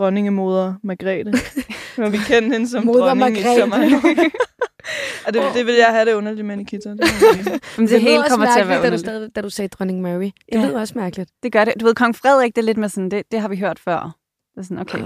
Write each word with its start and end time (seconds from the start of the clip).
dronningemoder 0.00 0.74
Margrethe. 0.82 1.32
Når 2.00 2.08
vi 2.08 2.16
kender 2.26 2.52
hende 2.52 2.68
som 2.68 2.84
Moder 2.84 2.98
dronning 3.06 3.18
Margrethe. 3.18 3.52
i 3.56 3.60
så 3.60 3.66
mange 3.66 4.30
Og 5.26 5.34
det, 5.34 5.42
det 5.54 5.66
vil 5.66 5.74
jeg 5.74 5.86
have 5.86 6.04
det 6.04 6.12
underligt 6.14 6.46
med 6.46 6.56
Nikita. 6.56 6.88
Det. 6.90 7.00
Men 7.78 7.86
det, 7.86 7.90
lød 7.90 7.98
hele 8.00 8.22
kommer 8.28 8.46
til 8.54 8.60
at 8.60 8.68
være 8.68 8.82
da 8.82 8.90
du, 8.90 8.98
stadig, 8.98 9.30
da 9.36 9.40
du 9.40 9.50
sagde 9.50 9.68
dronning 9.68 10.00
Mary. 10.02 10.22
Det 10.24 10.32
Ja. 10.52 10.66
lyder 10.66 10.80
også 10.80 10.92
mærkeligt. 10.96 11.30
Det 11.42 11.52
gør 11.52 11.64
det. 11.64 11.74
Du 11.80 11.84
ved, 11.86 11.94
kong 11.94 12.16
Frederik, 12.16 12.56
det 12.56 12.62
er 12.62 12.66
lidt 12.66 12.78
med 12.78 12.88
sådan, 12.88 13.10
det, 13.10 13.22
det 13.32 13.40
har 13.40 13.48
vi 13.48 13.56
hørt 13.56 13.78
før. 13.78 14.16
Det 14.54 14.60
er 14.60 14.64
sådan, 14.64 14.78
okay. 14.78 14.98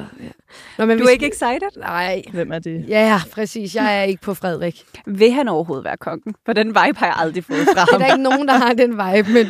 Nå, 0.79 0.85
men 0.87 0.99
Du 0.99 1.05
vi 1.05 1.09
er 1.09 1.13
ikke 1.13 1.31
skal- 1.37 1.49
excited? 1.55 1.81
Nej. 1.81 2.23
Hvem 2.33 2.53
er 2.53 2.59
det? 2.59 2.85
Ja, 2.89 3.21
præcis. 3.33 3.75
Jeg 3.75 3.99
er 3.99 4.03
ikke 4.03 4.23
på 4.23 4.35
Frederik. 4.35 4.83
Vil 5.07 5.33
han 5.33 5.49
overhovedet 5.49 5.85
være 5.85 5.97
kongen? 5.97 6.35
For 6.47 6.53
den 6.53 6.67
vibe 6.69 6.99
har 6.99 7.07
jeg 7.07 7.15
aldrig 7.19 7.45
fået 7.45 7.59
fra 7.75 7.85
Det 7.85 7.89
er 7.89 7.93
ham. 7.93 8.01
der 8.01 8.07
ikke 8.07 8.23
nogen, 8.23 8.49
der 8.49 8.55
har 8.55 8.73
den 8.73 8.91
vibe, 8.91 9.33
men 9.33 9.47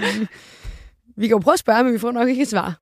vi 1.17 1.27
kan 1.29 1.35
jo 1.37 1.39
prøve 1.39 1.53
at 1.53 1.59
spørge, 1.59 1.85
men 1.85 1.93
vi 1.93 1.99
får 1.99 2.11
nok 2.13 2.29
ikke 2.29 2.43
et 2.43 2.49
svar. 2.49 2.79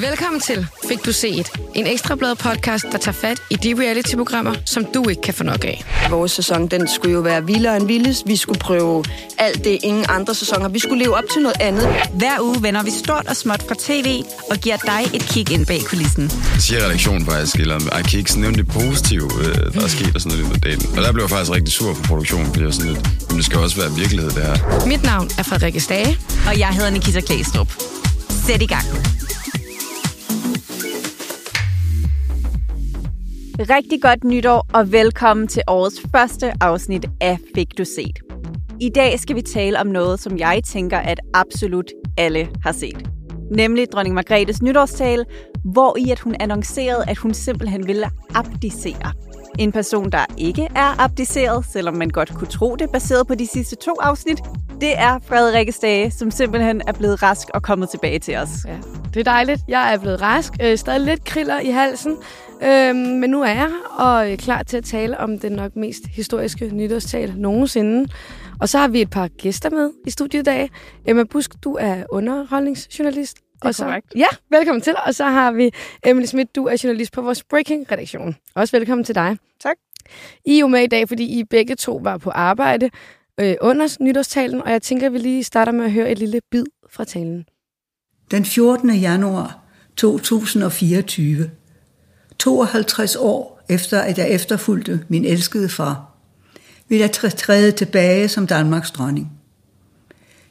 Velkommen 0.00 0.40
til 0.40 0.66
Fik 0.88 1.04
du 1.06 1.12
set? 1.12 1.52
En 1.74 1.86
ekstrablad 1.86 2.36
podcast, 2.36 2.84
der 2.92 2.98
tager 2.98 3.12
fat 3.12 3.42
i 3.50 3.54
de 3.54 3.74
reality-programmer, 3.74 4.54
som 4.64 4.84
du 4.94 5.08
ikke 5.08 5.22
kan 5.22 5.34
få 5.34 5.44
nok 5.44 5.64
af. 5.64 5.84
Vores 6.10 6.32
sæson, 6.32 6.66
den 6.66 6.88
skulle 6.88 7.14
jo 7.14 7.20
være 7.20 7.46
vildere 7.46 7.76
end 7.76 7.86
vildest. 7.86 8.22
Vi 8.26 8.36
skulle 8.36 8.58
prøve 8.58 9.04
alt 9.38 9.64
det, 9.64 9.78
ingen 9.82 10.04
andre 10.08 10.34
sæsoner. 10.34 10.68
Vi 10.68 10.78
skulle 10.78 11.04
leve 11.04 11.16
op 11.16 11.24
til 11.32 11.42
noget 11.42 11.56
andet. 11.60 11.88
Hver 12.14 12.40
uge 12.40 12.62
vender 12.62 12.82
vi 12.82 12.90
stort 12.90 13.26
og 13.26 13.36
småt 13.36 13.62
fra 13.68 13.74
tv 13.78 14.22
og 14.50 14.56
giver 14.56 14.76
dig 14.76 15.00
et 15.14 15.22
kig 15.22 15.52
ind 15.52 15.66
bag 15.66 15.80
kulissen. 15.86 16.30
siger 16.58 16.84
redaktionen 16.84 17.26
faktisk, 17.26 17.56
eller 17.56 17.80
ej, 17.92 18.02
kan 18.02 18.12
I 18.12 18.16
ikke 18.16 18.40
nævne 18.40 18.56
det 18.56 18.68
positive, 18.68 19.30
øh, 19.40 19.74
der 19.74 19.84
er 19.84 19.88
sket 19.88 20.14
og 20.14 20.20
sådan 20.20 20.38
noget 20.38 20.56
i 20.56 20.60
dagen. 20.60 20.82
Og 20.96 21.02
der 21.02 21.12
blev 21.12 21.22
jeg 21.22 21.30
faktisk 21.30 21.52
rigtig 21.52 21.72
sur 21.72 21.94
for 21.94 22.02
produktionen, 22.02 22.46
fordi 22.46 22.64
jeg 22.64 22.74
sådan 22.74 22.92
lidt, 22.92 23.28
men 23.28 23.36
det 23.36 23.44
skal 23.44 23.58
også 23.58 23.76
være 23.76 23.90
virkelighed, 23.96 24.30
det 24.30 24.42
her. 24.42 24.86
Mit 24.86 25.02
navn 25.02 25.30
er 25.38 25.42
Frederikke 25.42 25.80
Stage. 25.80 26.18
Og 26.46 26.58
jeg 26.58 26.68
hedder 26.68 26.90
Nikita 26.90 27.20
Klæstrup. 27.20 27.72
Sæt 28.46 28.62
i 28.62 28.66
gang. 28.66 28.86
Rigtig 33.60 34.02
godt 34.02 34.24
nytår, 34.24 34.66
og 34.74 34.92
velkommen 34.92 35.48
til 35.48 35.62
årets 35.66 36.00
første 36.12 36.52
afsnit 36.60 37.06
af 37.20 37.38
Fik 37.54 37.78
du 37.78 37.84
set. 37.84 38.18
I 38.80 38.88
dag 38.88 39.20
skal 39.20 39.36
vi 39.36 39.42
tale 39.42 39.80
om 39.80 39.86
noget, 39.86 40.20
som 40.20 40.38
jeg 40.38 40.60
tænker, 40.64 40.98
at 40.98 41.20
absolut 41.34 41.92
alle 42.18 42.48
har 42.62 42.72
set. 42.72 43.10
Nemlig 43.50 43.86
dronning 43.92 44.14
Margrethes 44.14 44.62
nytårstale, 44.62 45.24
hvor 45.64 45.96
i 45.98 46.10
at 46.10 46.20
hun 46.20 46.36
annoncerede, 46.40 47.04
at 47.08 47.18
hun 47.18 47.34
simpelthen 47.34 47.86
ville 47.86 48.10
abdicere. 48.34 49.12
En 49.58 49.72
person, 49.72 50.12
der 50.12 50.24
ikke 50.38 50.68
er 50.74 51.00
abdiceret, 51.00 51.64
selvom 51.72 51.94
man 51.94 52.10
godt 52.10 52.34
kunne 52.34 52.48
tro 52.48 52.76
det, 52.76 52.90
baseret 52.92 53.26
på 53.26 53.34
de 53.34 53.46
sidste 53.46 53.76
to 53.76 53.94
afsnit, 54.00 54.38
det 54.80 54.98
er 54.98 55.18
Frederikke 55.18 55.72
Stage, 55.72 56.10
som 56.10 56.30
simpelthen 56.30 56.82
er 56.86 56.92
blevet 56.92 57.22
rask 57.22 57.48
og 57.54 57.62
kommet 57.62 57.88
tilbage 57.90 58.18
til 58.18 58.36
os. 58.36 58.50
Ja, 58.66 58.76
det 59.14 59.20
er 59.20 59.24
dejligt. 59.24 59.60
Jeg 59.68 59.94
er 59.94 59.98
blevet 59.98 60.22
rask. 60.22 60.52
Øh, 60.62 60.78
stadig 60.78 61.00
lidt 61.00 61.24
kriller 61.24 61.60
i 61.60 61.70
halsen. 61.70 62.16
Øh, 62.62 62.96
men 62.96 63.30
nu 63.30 63.42
er 63.42 63.48
jeg 63.52 63.70
og 63.98 64.30
er 64.30 64.36
klar 64.36 64.62
til 64.62 64.76
at 64.76 64.84
tale 64.84 65.18
om 65.18 65.38
den 65.38 65.52
nok 65.52 65.76
mest 65.76 66.06
historiske 66.06 66.68
nytårstale 66.68 67.34
nogensinde. 67.36 68.08
Og 68.60 68.68
så 68.68 68.78
har 68.78 68.88
vi 68.88 69.00
et 69.00 69.10
par 69.10 69.28
gæster 69.28 69.70
med 69.70 69.90
i 70.06 70.10
studiet 70.10 70.40
i 70.40 70.44
dag. 70.44 70.70
Emma 71.06 71.24
Busk, 71.24 71.50
du 71.64 71.76
er 71.80 72.04
underholdningsjournalist. 72.10 73.38
er 73.38 73.68
og 73.68 73.74
så, 73.74 73.84
korrekt. 73.84 74.12
Ja, 74.16 74.26
velkommen 74.50 74.82
til. 74.82 74.94
Og 75.06 75.14
så 75.14 75.24
har 75.24 75.52
vi 75.52 75.70
Emily 76.06 76.26
Schmidt, 76.26 76.56
du 76.56 76.64
er 76.64 76.80
journalist 76.84 77.12
på 77.12 77.22
vores 77.22 77.44
Breaking-redaktion. 77.44 78.36
Også 78.54 78.76
velkommen 78.76 79.04
til 79.04 79.14
dig. 79.14 79.36
Tak. 79.60 79.76
I 80.44 80.56
er 80.56 80.60
jo 80.60 80.66
med 80.66 80.82
i 80.82 80.86
dag, 80.86 81.08
fordi 81.08 81.38
I 81.38 81.44
begge 81.44 81.74
to 81.74 82.00
var 82.02 82.18
på 82.18 82.30
arbejde 82.30 82.90
øh, 83.40 83.54
under 83.60 83.96
nytårstalen, 84.00 84.62
og 84.62 84.70
jeg 84.70 84.82
tænker, 84.82 85.06
at 85.06 85.12
vi 85.12 85.18
lige 85.18 85.44
starter 85.44 85.72
med 85.72 85.84
at 85.84 85.92
høre 85.92 86.10
et 86.10 86.18
lille 86.18 86.40
bid 86.50 86.64
fra 86.90 87.04
talen. 87.04 87.44
Den 88.30 88.44
14. 88.44 88.90
januar 88.90 89.58
2024, 89.96 91.50
52 92.38 93.16
år 93.16 93.60
efter 93.68 94.00
at 94.00 94.18
jeg 94.18 94.30
efterfulgte 94.30 95.04
min 95.08 95.24
elskede 95.24 95.68
far, 95.68 96.12
vil 96.88 96.98
jeg 96.98 97.10
træ- 97.16 97.28
træde 97.28 97.72
tilbage 97.72 98.28
som 98.28 98.46
Danmarks 98.46 98.90
dronning. 98.90 99.32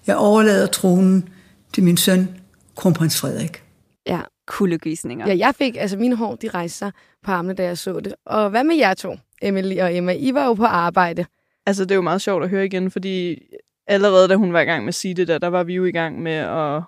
Jeg 0.08 0.16
overlader 0.18 0.68
tronen 0.68 1.30
til 1.74 1.84
min 1.84 1.98
søn, 1.98 2.30
kronprins 2.76 3.20
Frederik. 3.20 3.64
Ja, 4.08 4.20
Kuldegysninger. 4.48 5.28
Ja, 5.28 5.38
jeg 5.38 5.56
fik, 5.56 5.76
altså 5.80 5.98
mine 5.98 6.16
hår, 6.16 6.36
de 6.36 6.50
rejste 6.50 6.78
sig 6.78 6.92
på 7.26 7.32
armene, 7.32 7.54
da 7.54 7.64
jeg 7.64 7.78
så 7.78 8.00
det. 8.00 8.14
Og 8.26 8.50
hvad 8.50 8.64
med 8.64 8.76
jer 8.76 8.94
to, 8.94 9.18
Emily 9.42 9.78
og 9.80 9.96
Emma? 9.96 10.12
I 10.14 10.34
var 10.34 10.46
jo 10.46 10.54
på 10.54 10.66
arbejde. 10.66 11.26
Altså, 11.66 11.84
det 11.84 11.92
er 11.92 11.96
jo 11.96 12.02
meget 12.02 12.22
sjovt 12.22 12.44
at 12.44 12.50
høre 12.50 12.66
igen, 12.66 12.92
fordi 12.92 13.40
allerede 13.88 14.28
da 14.28 14.36
hun 14.36 14.54
var 14.54 14.60
i 14.60 14.66
gang 14.66 14.84
med 14.84 14.88
at 14.88 14.96
sige 14.96 15.14
det 15.14 15.28
der, 15.28 15.38
der 15.38 15.48
var 15.48 15.64
vi 15.64 15.74
jo 15.74 15.86
i 15.86 15.92
gang 15.92 16.22
med 16.22 16.34
at 16.34 16.84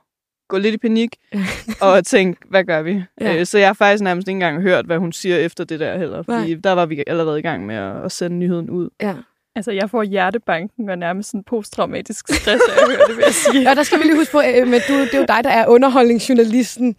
gå 0.48 0.58
lidt 0.58 0.76
i 0.76 0.78
panik 0.78 1.16
og 1.82 2.06
tænke, 2.06 2.42
hvad 2.50 2.64
gør 2.64 2.82
vi? 2.82 3.04
Ja. 3.22 3.34
Ja. 3.34 3.46
Så 3.46 3.58
jeg 3.58 3.68
har 3.68 3.74
faktisk 3.74 4.04
nærmest 4.04 4.28
ikke 4.28 4.36
engang 4.36 4.62
hørt, 4.62 4.86
hvad 4.86 4.98
hun 4.98 5.12
siger 5.12 5.38
efter 5.38 5.64
det 5.64 5.80
der 5.80 5.98
heller, 5.98 6.24
fordi 6.24 6.54
Nej. 6.54 6.62
der 6.64 6.72
var 6.72 6.86
vi 6.86 7.04
allerede 7.08 7.40
i 7.40 7.42
gang 7.42 7.66
med 7.66 7.76
at, 7.76 8.06
at 8.06 8.12
sende 8.12 8.38
nyheden 8.38 8.70
ud. 8.70 8.90
Ja. 9.02 9.16
Altså, 9.56 9.72
jeg 9.72 9.90
får 9.90 10.04
hjertebanken 10.04 10.90
og 10.90 10.98
nærmest 10.98 11.30
sådan 11.30 11.44
posttraumatisk 11.44 12.28
stress 12.28 12.48
af 12.48 12.84
at 12.84 12.90
høre 12.90 13.08
det, 13.08 13.18
vil 13.18 13.24
jeg 13.26 13.34
sige. 13.34 13.64
ja, 13.70 13.76
der 13.76 13.84
skal 13.84 14.00
vi 14.00 14.04
lige 14.04 14.16
huske 14.16 14.32
på, 14.32 14.42
Emma, 14.46 14.78
du, 14.88 14.94
det 14.94 15.14
er 15.14 15.18
jo 15.18 15.26
dig, 15.28 15.44
der 15.44 15.50
er 15.50 15.68
underholdningsjournalisten. 15.68 16.96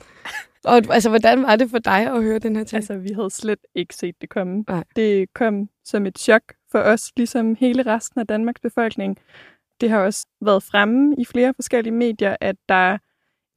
Og 0.64 0.82
altså, 0.90 1.08
hvordan 1.08 1.42
var 1.42 1.56
det 1.56 1.70
for 1.70 1.78
dig 1.78 2.06
at 2.06 2.22
høre 2.22 2.38
den 2.38 2.56
her 2.56 2.64
ting? 2.64 2.76
Altså, 2.76 2.96
vi 2.96 3.12
havde 3.14 3.30
slet 3.30 3.58
ikke 3.74 3.94
set 3.94 4.14
det 4.20 4.28
komme. 4.28 4.64
Nej. 4.68 4.84
Det 4.96 5.34
kom 5.34 5.68
som 5.84 6.06
et 6.06 6.18
chok 6.18 6.42
for 6.72 6.78
os, 6.78 7.12
ligesom 7.16 7.56
hele 7.60 7.82
resten 7.82 8.20
af 8.20 8.26
Danmarks 8.26 8.60
befolkning. 8.60 9.18
Det 9.80 9.90
har 9.90 9.98
også 9.98 10.26
været 10.40 10.62
fremme 10.62 11.14
i 11.18 11.24
flere 11.24 11.54
forskellige 11.54 11.94
medier, 11.94 12.36
at 12.40 12.56
der 12.68 12.98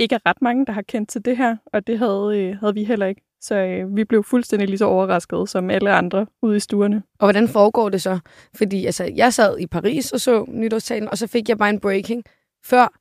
ikke 0.02 0.16
er 0.16 0.30
ret 0.30 0.42
mange, 0.42 0.66
der 0.66 0.74
har 0.74 0.82
kendt 0.82 1.10
til 1.10 1.26
det 1.26 1.38
her, 1.38 1.56
og 1.74 1.88
det 1.88 2.00
havde, 2.00 2.32
øh, 2.36 2.58
havde 2.60 2.74
vi 2.74 2.84
heller 2.84 3.06
ikke. 3.06 3.22
Så 3.42 3.56
øh, 3.56 3.96
vi 3.96 4.04
blev 4.04 4.24
fuldstændig 4.24 4.68
lige 4.68 4.78
så 4.78 4.86
overraskede 4.86 5.48
som 5.48 5.70
alle 5.70 5.92
andre 5.92 6.26
ude 6.42 6.58
i 6.58 6.60
stuerne. 6.60 7.04
Og 7.20 7.26
hvordan 7.26 7.48
foregår 7.48 7.90
det 7.90 8.02
så? 8.02 8.20
Fordi 8.56 8.86
altså, 8.86 9.12
jeg 9.16 9.34
sad 9.34 9.60
i 9.60 9.68
Paris 9.68 10.12
og 10.12 10.22
så 10.22 10.46
nytårstalen, 10.48 11.10
og 11.10 11.18
så 11.18 11.28
fik 11.28 11.50
jeg 11.50 11.58
bare 11.58 11.70
en 11.70 11.80
breaking, 11.80 12.24
før 12.66 12.94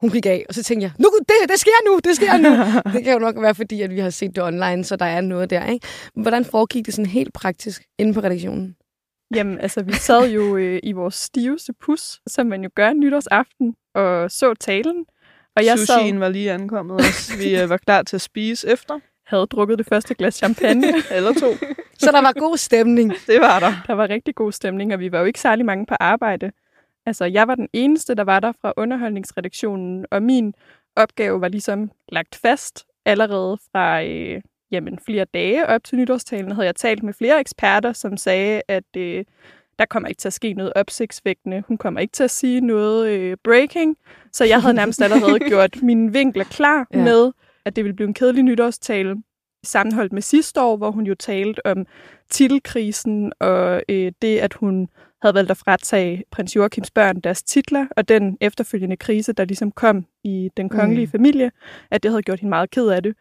hun 0.00 0.10
gik 0.10 0.26
af. 0.26 0.44
Og 0.48 0.54
så 0.54 0.62
tænkte 0.62 0.84
jeg, 0.84 0.92
nu, 0.98 1.08
det, 1.18 1.50
det 1.50 1.60
sker 1.60 1.90
nu, 1.90 1.98
det 2.04 2.16
sker 2.16 2.36
nu. 2.36 2.50
det 2.94 3.04
kan 3.04 3.12
jo 3.12 3.18
nok 3.18 3.42
være, 3.42 3.54
fordi 3.54 3.82
at 3.82 3.90
vi 3.90 3.98
har 3.98 4.10
set 4.10 4.36
det 4.36 4.44
online, 4.44 4.84
så 4.84 4.96
der 4.96 5.04
er 5.04 5.20
noget 5.20 5.50
der. 5.50 5.66
Ikke? 5.66 5.86
Hvordan 6.14 6.44
foregik 6.44 6.86
det 6.86 6.94
sådan 6.94 7.10
helt 7.10 7.32
praktisk 7.32 7.82
inde 7.98 8.14
på 8.14 8.20
redaktionen? 8.20 8.76
Jamen, 9.34 9.60
altså, 9.60 9.82
vi 9.82 9.92
sad 9.92 10.30
jo 10.30 10.56
øh, 10.56 10.80
i 10.82 10.92
vores 10.92 11.14
stiveste 11.14 11.72
pus, 11.72 12.20
som 12.26 12.46
man 12.46 12.62
jo 12.62 12.70
gør 12.74 12.92
nytårsaften, 12.92 13.74
og 13.94 14.30
så 14.30 14.54
talen. 14.54 15.04
Og 15.56 15.64
jeg 15.64 15.78
sad, 15.78 15.86
Sushien 15.86 16.20
var 16.20 16.28
lige 16.28 16.52
ankommet 16.52 16.96
også. 16.96 17.36
Vi 17.38 17.60
øh, 17.60 17.70
var 17.70 17.76
klar 17.76 18.02
til 18.02 18.16
at 18.16 18.20
spise 18.20 18.68
efter. 18.68 19.00
havde 19.26 19.46
drukket 19.46 19.78
det 19.78 19.86
første 19.86 20.14
glas 20.14 20.34
champagne. 20.34 20.86
Eller 21.16 21.32
to. 21.32 21.66
Så 21.98 22.10
der 22.12 22.22
var 22.22 22.32
god 22.32 22.56
stemning. 22.56 23.12
Det 23.26 23.40
var 23.40 23.60
der. 23.60 23.72
Der 23.86 23.92
var 23.92 24.08
rigtig 24.08 24.34
god 24.34 24.52
stemning, 24.52 24.92
og 24.92 25.00
vi 25.00 25.12
var 25.12 25.18
jo 25.18 25.24
ikke 25.24 25.40
særlig 25.40 25.64
mange 25.66 25.86
på 25.86 25.94
arbejde. 26.00 26.50
Altså, 27.06 27.24
jeg 27.24 27.48
var 27.48 27.54
den 27.54 27.68
eneste, 27.72 28.14
der 28.14 28.24
var 28.24 28.40
der 28.40 28.52
fra 28.60 28.72
underholdningsredaktionen, 28.76 30.06
og 30.10 30.22
min 30.22 30.54
opgave 30.96 31.40
var 31.40 31.48
ligesom 31.48 31.90
lagt 32.08 32.34
fast 32.34 32.86
allerede 33.06 33.58
fra 33.72 34.04
øh, 34.04 34.42
jamen, 34.70 34.98
flere 34.98 35.24
dage 35.24 35.66
op 35.66 35.84
til 35.84 35.98
nytårstalen. 35.98 36.52
Havde 36.52 36.66
jeg 36.66 36.76
talt 36.76 37.02
med 37.02 37.14
flere 37.14 37.40
eksperter, 37.40 37.92
som 37.92 38.16
sagde, 38.16 38.62
at 38.68 38.96
øh, 38.96 39.24
der 39.78 39.84
kommer 39.84 40.08
ikke 40.08 40.18
til 40.18 40.28
at 40.28 40.32
ske 40.32 40.52
noget 40.52 40.72
opsigtsvækkende. 40.76 41.62
Hun 41.68 41.76
kommer 41.78 42.00
ikke 42.00 42.12
til 42.12 42.24
at 42.24 42.30
sige 42.30 42.60
noget 42.60 43.08
øh, 43.08 43.36
breaking. 43.44 43.96
Så 44.32 44.44
jeg 44.44 44.62
havde 44.62 44.74
nærmest 44.74 45.02
allerede 45.02 45.38
gjort 45.50 45.82
mine 45.82 46.12
vinkler 46.12 46.44
klar 46.44 46.86
Ja. 46.94 47.04
med, 47.04 47.32
at 47.64 47.76
det 47.76 47.84
ville 47.84 47.96
blive 47.96 48.08
en 48.08 48.14
kedelig 48.14 48.42
nytårstale 48.42 49.16
sammenholdt 49.64 50.12
med 50.12 50.22
sidste 50.22 50.60
år, 50.62 50.76
hvor 50.76 50.90
hun 50.90 51.06
jo 51.06 51.14
talte 51.14 51.66
om 51.66 51.86
titelkrisen 52.30 53.32
og 53.40 53.82
øh, 53.88 54.12
det, 54.22 54.38
at 54.38 54.54
hun 54.54 54.88
havde 55.22 55.34
valgt 55.34 55.50
at 55.50 55.56
fratage 55.56 56.24
prins 56.30 56.56
Joachims 56.56 56.90
børn 56.90 57.20
deres 57.20 57.42
titler, 57.42 57.86
og 57.96 58.08
den 58.08 58.38
efterfølgende 58.40 58.96
krise, 58.96 59.32
der 59.32 59.44
ligesom 59.44 59.72
kom 59.72 60.06
i 60.24 60.50
den 60.56 60.68
kongelige 60.68 61.06
mm. 61.06 61.10
familie, 61.12 61.50
at 61.90 62.02
det 62.02 62.10
havde 62.10 62.22
gjort 62.22 62.40
hende 62.40 62.48
meget 62.48 62.70
ked 62.70 62.88
af 62.88 63.02
det. 63.02 63.14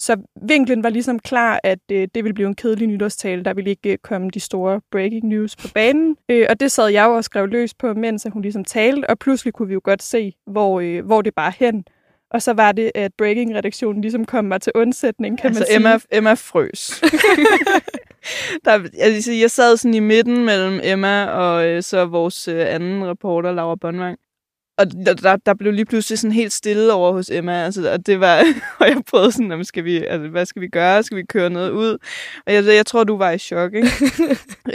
Så 0.00 0.16
vinklen 0.42 0.82
var 0.82 0.88
ligesom 0.88 1.18
klar, 1.18 1.60
at 1.64 1.78
øh, 1.92 2.08
det 2.14 2.24
ville 2.24 2.34
blive 2.34 2.48
en 2.48 2.54
kedelig 2.54 2.88
nytårstale. 2.88 3.44
Der 3.44 3.54
ville 3.54 3.70
ikke 3.70 3.92
øh, 3.92 3.98
komme 3.98 4.30
de 4.30 4.40
store 4.40 4.80
breaking 4.90 5.24
news 5.24 5.56
på 5.56 5.68
banen. 5.74 6.16
Øh, 6.28 6.46
og 6.50 6.60
det 6.60 6.72
sad 6.72 6.88
jeg 6.88 7.04
jo 7.04 7.16
og 7.16 7.24
skrev 7.24 7.46
løs 7.46 7.74
på, 7.74 7.94
mens 7.94 8.26
hun 8.32 8.42
ligesom 8.42 8.64
talte, 8.64 9.10
og 9.10 9.18
pludselig 9.18 9.54
kunne 9.54 9.68
vi 9.68 9.74
jo 9.74 9.80
godt 9.84 10.02
se, 10.02 10.32
hvor, 10.46 10.80
øh, 10.80 11.06
hvor 11.06 11.22
det 11.22 11.34
bare 11.34 11.52
hen. 11.58 11.84
Og 12.30 12.42
så 12.42 12.52
var 12.52 12.72
det, 12.72 12.92
at 12.94 13.12
breaking-redaktionen 13.18 14.00
ligesom 14.00 14.24
kom 14.24 14.44
mig 14.44 14.60
til 14.60 14.72
undsætning, 14.74 15.38
kan 15.38 15.46
altså, 15.46 15.60
man 15.60 15.66
sige. 15.66 15.76
Emma, 15.76 15.98
Emma 16.12 16.34
frøs. 16.34 17.02
der, 18.64 19.20
sige, 19.20 19.40
jeg 19.40 19.50
sad 19.50 19.76
sådan 19.76 19.94
i 19.94 20.00
midten 20.00 20.44
mellem 20.44 20.80
Emma 20.82 21.26
og 21.26 21.66
øh, 21.66 21.82
så 21.82 22.04
vores 22.04 22.48
øh, 22.48 22.74
anden 22.74 23.06
reporter, 23.06 23.52
Laura 23.52 23.76
Bonvang. 23.76 24.18
Og 24.80 24.92
der, 25.06 25.14
der, 25.14 25.36
der 25.36 25.54
blev 25.54 25.72
lige 25.72 25.84
pludselig 25.84 26.18
sådan 26.18 26.32
helt 26.32 26.52
stille 26.52 26.92
over 26.92 27.12
hos 27.12 27.30
Emma. 27.30 27.52
Altså, 27.64 27.92
og 27.92 28.06
det 28.06 28.20
var, 28.20 28.42
og 28.80 28.86
jeg 28.88 28.96
prøvede 29.10 29.32
sådan, 29.32 29.50
"Jamen, 29.50 29.64
skal 29.64 29.84
vi, 29.84 29.96
altså, 30.04 30.28
hvad 30.28 30.46
skal 30.46 30.62
vi 30.62 30.68
gøre? 30.68 31.02
Skal 31.02 31.16
vi 31.16 31.22
køre 31.22 31.50
noget 31.50 31.70
ud? 31.70 31.98
Og 32.46 32.54
jeg, 32.54 32.64
jeg 32.66 32.86
tror, 32.86 33.04
du 33.04 33.16
var 33.16 33.30
i 33.30 33.38
chok, 33.38 33.74
ikke? 33.74 33.88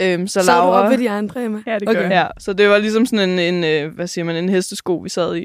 øhm, 0.00 0.26
så 0.26 0.32
Så 0.32 0.40
du 0.40 0.46
Laura... 0.46 0.84
op 0.84 0.90
ved 0.90 0.98
de 0.98 1.10
andre, 1.10 1.44
Emma? 1.44 1.62
Ja, 1.66 1.74
det 1.78 1.88
Okay. 1.88 1.94
gør 1.94 2.08
jeg. 2.08 2.10
Ja, 2.10 2.26
så 2.38 2.52
det 2.52 2.68
var 2.68 2.78
ligesom 2.78 3.06
sådan 3.06 3.28
en, 3.30 3.54
en 3.54 3.64
øh, 3.64 3.94
hvad 3.94 4.06
siger 4.06 4.24
man, 4.24 4.36
en 4.36 4.48
hestesko, 4.48 4.96
vi 4.96 5.08
sad 5.08 5.36
i. 5.36 5.44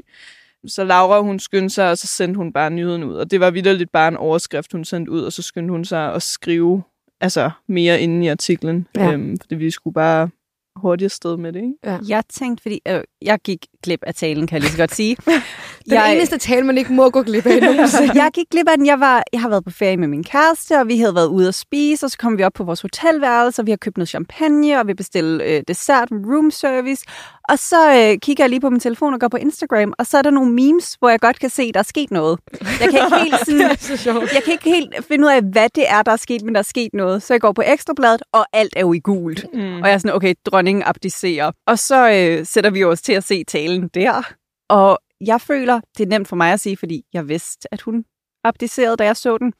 så 0.66 0.84
Laura, 0.84 1.20
hun 1.20 1.38
skyndte 1.38 1.74
sig, 1.74 1.90
og 1.90 1.98
så 1.98 2.06
sendte 2.06 2.38
hun 2.38 2.52
bare 2.52 2.70
nyheden 2.70 3.04
ud. 3.04 3.14
Og 3.14 3.30
det 3.30 3.40
var 3.40 3.50
vidderligt 3.50 3.92
bare 3.92 4.08
en 4.08 4.16
overskrift, 4.16 4.72
hun 4.72 4.84
sendte 4.84 5.12
ud, 5.12 5.20
og 5.20 5.32
så 5.32 5.42
skyndte 5.42 5.70
hun 5.72 5.84
sig 5.84 6.14
at 6.14 6.22
skrive 6.22 6.82
altså, 7.20 7.50
mere 7.68 8.00
inde 8.00 8.24
i 8.26 8.28
artiklen. 8.28 8.86
Ja. 8.96 9.12
Øhm, 9.12 9.36
fordi 9.40 9.54
vi 9.54 9.70
skulle 9.70 9.94
bare 9.94 10.28
hurtigt 10.76 11.12
sted 11.12 11.36
med 11.36 11.52
det, 11.52 11.62
ikke? 11.62 11.74
Ja. 11.84 11.98
Jeg 12.08 12.22
tænkte, 12.28 12.62
fordi 12.62 12.80
øh, 12.88 13.00
jeg 13.22 13.38
gik 13.44 13.66
glip 13.82 14.00
af 14.06 14.14
talen, 14.14 14.46
kan 14.46 14.54
jeg 14.54 14.60
lige 14.60 14.72
så 14.72 14.78
godt 14.78 14.94
sige. 14.94 15.16
Den 15.26 15.92
jeg... 15.92 16.16
eneste 16.16 16.38
tale, 16.38 16.66
man 16.66 16.78
ikke 16.78 16.92
må 16.92 17.10
gå 17.10 17.22
glip 17.22 17.46
af 17.46 17.62
nogensinde. 17.62 18.22
jeg 18.22 18.30
gik 18.34 18.46
glip 18.50 18.68
af 18.68 18.76
den. 18.76 18.86
Jeg, 18.86 19.00
var, 19.00 19.22
jeg 19.32 19.40
har 19.40 19.48
været 19.48 19.64
på 19.64 19.70
ferie 19.70 19.96
med 19.96 20.08
min 20.08 20.24
kæreste, 20.24 20.80
og 20.80 20.88
vi 20.88 20.98
havde 20.98 21.14
været 21.14 21.28
ude 21.28 21.48
at 21.48 21.54
spise, 21.54 22.06
og 22.06 22.10
så 22.10 22.18
kom 22.18 22.38
vi 22.38 22.42
op 22.42 22.52
på 22.52 22.64
vores 22.64 22.80
hotelværelse, 22.80 23.62
og 23.62 23.66
vi 23.66 23.70
har 23.70 23.76
købt 23.76 23.96
noget 23.96 24.08
champagne, 24.08 24.80
og 24.80 24.86
vi 24.86 24.94
bestilte 24.94 25.44
øh, 25.44 25.62
dessert, 25.68 26.08
room 26.10 26.50
service. 26.50 27.04
Og 27.48 27.58
så 27.58 27.90
øh, 27.90 28.18
kigger 28.18 28.44
jeg 28.44 28.50
lige 28.50 28.60
på 28.60 28.70
min 28.70 28.80
telefon 28.80 29.14
og 29.14 29.20
går 29.20 29.28
på 29.28 29.36
Instagram, 29.36 29.92
og 29.98 30.06
så 30.06 30.18
er 30.18 30.22
der 30.22 30.30
nogle 30.30 30.52
memes, 30.52 30.94
hvor 30.98 31.08
jeg 31.08 31.20
godt 31.20 31.38
kan 31.38 31.50
se, 31.50 31.72
der 31.72 31.78
er 31.78 31.84
sket 31.84 32.10
noget. 32.10 32.38
Jeg 32.60 32.88
kan 32.90 33.00
ikke 33.04 33.18
helt, 33.24 33.38
sådan, 33.46 33.98
så 33.98 34.28
jeg 34.34 34.42
kan 34.44 34.52
ikke 34.52 34.70
helt 34.70 35.04
finde 35.08 35.24
ud 35.26 35.30
af, 35.30 35.42
hvad 35.42 35.68
det 35.74 35.84
er, 35.88 36.02
der 36.02 36.12
er 36.12 36.16
sket, 36.16 36.42
men 36.42 36.54
der 36.54 36.58
er 36.58 36.64
sket 36.64 36.94
noget. 36.94 37.22
Så 37.22 37.34
jeg 37.34 37.40
går 37.40 37.52
på 37.52 37.62
Ekstrabladet, 37.66 38.22
og 38.32 38.46
alt 38.52 38.72
er 38.76 38.80
jo 38.80 38.92
i 38.92 39.00
gult. 39.00 39.46
Mm. 39.54 39.82
Og 39.82 39.88
jeg 39.88 39.94
er 39.94 39.98
sådan, 39.98 40.16
okay, 40.16 40.34
dronningen 40.46 40.82
abdicerer. 40.86 41.52
Og 41.66 41.78
så 41.78 42.10
øh, 42.10 42.46
sætter 42.46 42.70
vi 42.70 42.84
os 42.84 43.02
til 43.02 43.12
at 43.12 43.24
se 43.24 43.44
talen 43.44 43.88
der. 43.88 44.32
Og 44.68 44.98
jeg 45.20 45.40
føler, 45.40 45.80
det 45.98 46.04
er 46.04 46.08
nemt 46.08 46.28
for 46.28 46.36
mig 46.36 46.52
at 46.52 46.60
sige, 46.60 46.76
fordi 46.76 47.02
jeg 47.12 47.28
vidste, 47.28 47.68
at 47.74 47.80
hun 47.80 48.04
abdicerede, 48.44 48.96
da 48.96 49.04
jeg 49.04 49.16
så 49.16 49.38
den. 49.38 49.52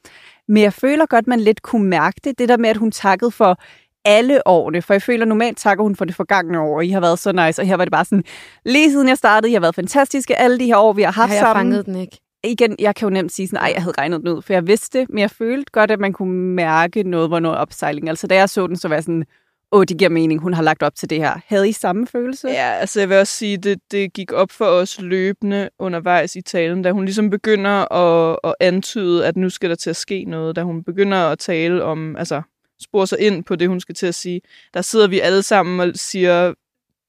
Men 0.49 0.63
jeg 0.63 0.73
føler 0.73 1.07
godt, 1.07 1.27
man 1.27 1.41
lidt 1.41 1.63
kunne 1.63 1.89
mærke 1.89 2.21
det. 2.25 2.39
Det 2.39 2.49
der 2.49 2.57
med, 2.57 2.71
at 2.71 2.77
hun 2.77 2.91
takkede 2.91 3.31
for 3.31 3.59
alle 4.05 4.47
årene. 4.49 4.83
For 4.83 4.95
jeg 4.95 5.03
føler, 5.03 5.25
normalt 5.25 5.59
takker 5.59 5.85
hun 5.85 5.97
for 5.97 6.05
det 6.05 6.15
forgangne 6.15 6.61
år, 6.61 6.77
og 6.77 6.87
I 6.87 6.91
har 6.91 7.01
været 7.01 7.19
så 7.19 7.33
nice. 7.33 7.63
Og 7.63 7.67
her 7.67 7.77
var 7.77 7.85
det 7.85 7.93
bare 7.93 8.05
sådan, 8.05 8.25
lige 8.65 8.91
siden 8.91 9.09
jeg 9.09 9.19
startede, 9.19 9.51
I 9.51 9.55
har 9.55 9.61
været 9.61 9.75
fantastiske 9.75 10.37
alle 10.37 10.59
de 10.59 10.67
her 10.67 10.77
år, 10.77 10.93
vi 10.93 11.03
har 11.03 11.13
haft 11.13 11.31
Har 11.31 11.37
jeg 11.37 11.43
sammen 11.43 11.73
fanget 11.73 11.87
den 11.87 11.97
ikke? 11.97 12.21
igen, 12.45 12.77
jeg 12.79 12.95
kan 12.95 13.07
jo 13.07 13.11
nemt 13.11 13.33
sige 13.33 13.49
sådan, 13.49 13.65
ej, 13.65 13.73
jeg 13.75 13.83
havde 13.83 13.95
regnet 13.99 14.21
den 14.21 14.29
ud, 14.29 14.43
for 14.43 14.53
jeg 14.53 14.67
vidste 14.67 14.99
det, 14.99 15.11
men 15.11 15.19
jeg 15.19 15.31
følte 15.31 15.73
godt, 15.73 15.91
at 15.91 16.01
man 16.01 16.13
kunne 16.13 16.55
mærke 16.55 17.03
noget 17.03 17.31
var 17.31 17.41
noget 17.41 17.59
opsejling. 17.59 18.09
Altså, 18.09 18.27
da 18.27 18.35
jeg 18.35 18.49
så 18.49 18.67
den, 18.67 18.77
så 18.77 18.89
var 18.89 18.97
jeg 18.97 19.03
sådan, 19.03 19.25
åh, 19.73 19.85
det 19.89 19.99
giver 19.99 20.11
mening, 20.11 20.41
hun 20.41 20.55
har 20.55 20.63
lagt 20.63 20.83
op 20.83 20.95
til 20.95 21.11
det 21.11 21.19
her. 21.19 21.41
Havde 21.47 21.69
I 21.69 21.73
samme 21.73 22.07
følelse? 22.07 22.49
Ja, 22.49 22.73
altså 22.73 23.01
jeg 23.01 23.09
vil 23.09 23.17
også 23.17 23.33
sige, 23.33 23.57
det, 23.57 23.79
det 23.91 24.13
gik 24.13 24.33
op 24.33 24.51
for 24.51 24.65
os 24.65 25.01
løbende 25.01 25.69
undervejs 25.79 26.37
i 26.37 26.41
talen, 26.41 26.83
da 26.83 26.93
hun 26.93 27.05
ligesom 27.05 27.31
begynder 27.31 27.93
at, 27.93 28.39
at 28.45 28.55
antyde, 28.61 29.27
at 29.27 29.37
nu 29.37 29.51
skal 29.51 29.71
der 29.71 29.77
til 29.77 29.91
at 29.91 29.97
ske 29.97 30.25
noget, 30.25 30.57
da 30.57 30.63
hun 30.63 30.85
begynder 30.85 31.19
at 31.19 31.39
tale 31.39 31.85
om, 31.85 32.17
altså 32.17 32.43
spore 32.83 33.07
sig 33.07 33.21
ind 33.21 33.45
på 33.45 33.57
det, 33.57 33.69
hun 33.69 33.81
skal 33.81 33.95
til 33.95 34.07
at 34.07 34.15
sige. 34.15 34.41
Der 34.75 34.83
sidder 34.83 35.09
vi 35.09 35.21
alle 35.21 35.43
sammen 35.43 35.81
og 35.81 35.93
siger, 35.95 36.55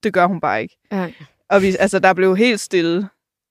det 0.04 0.14
gør 0.14 0.26
hun 0.26 0.42
bare 0.42 0.62
ikke. 0.62 0.78
Ja. 0.92 1.12
Og 1.50 1.62
vi, 1.62 1.76
altså, 1.80 2.00
der 2.00 2.14
blev 2.14 2.36
helt 2.38 2.60
stille. 2.60 3.08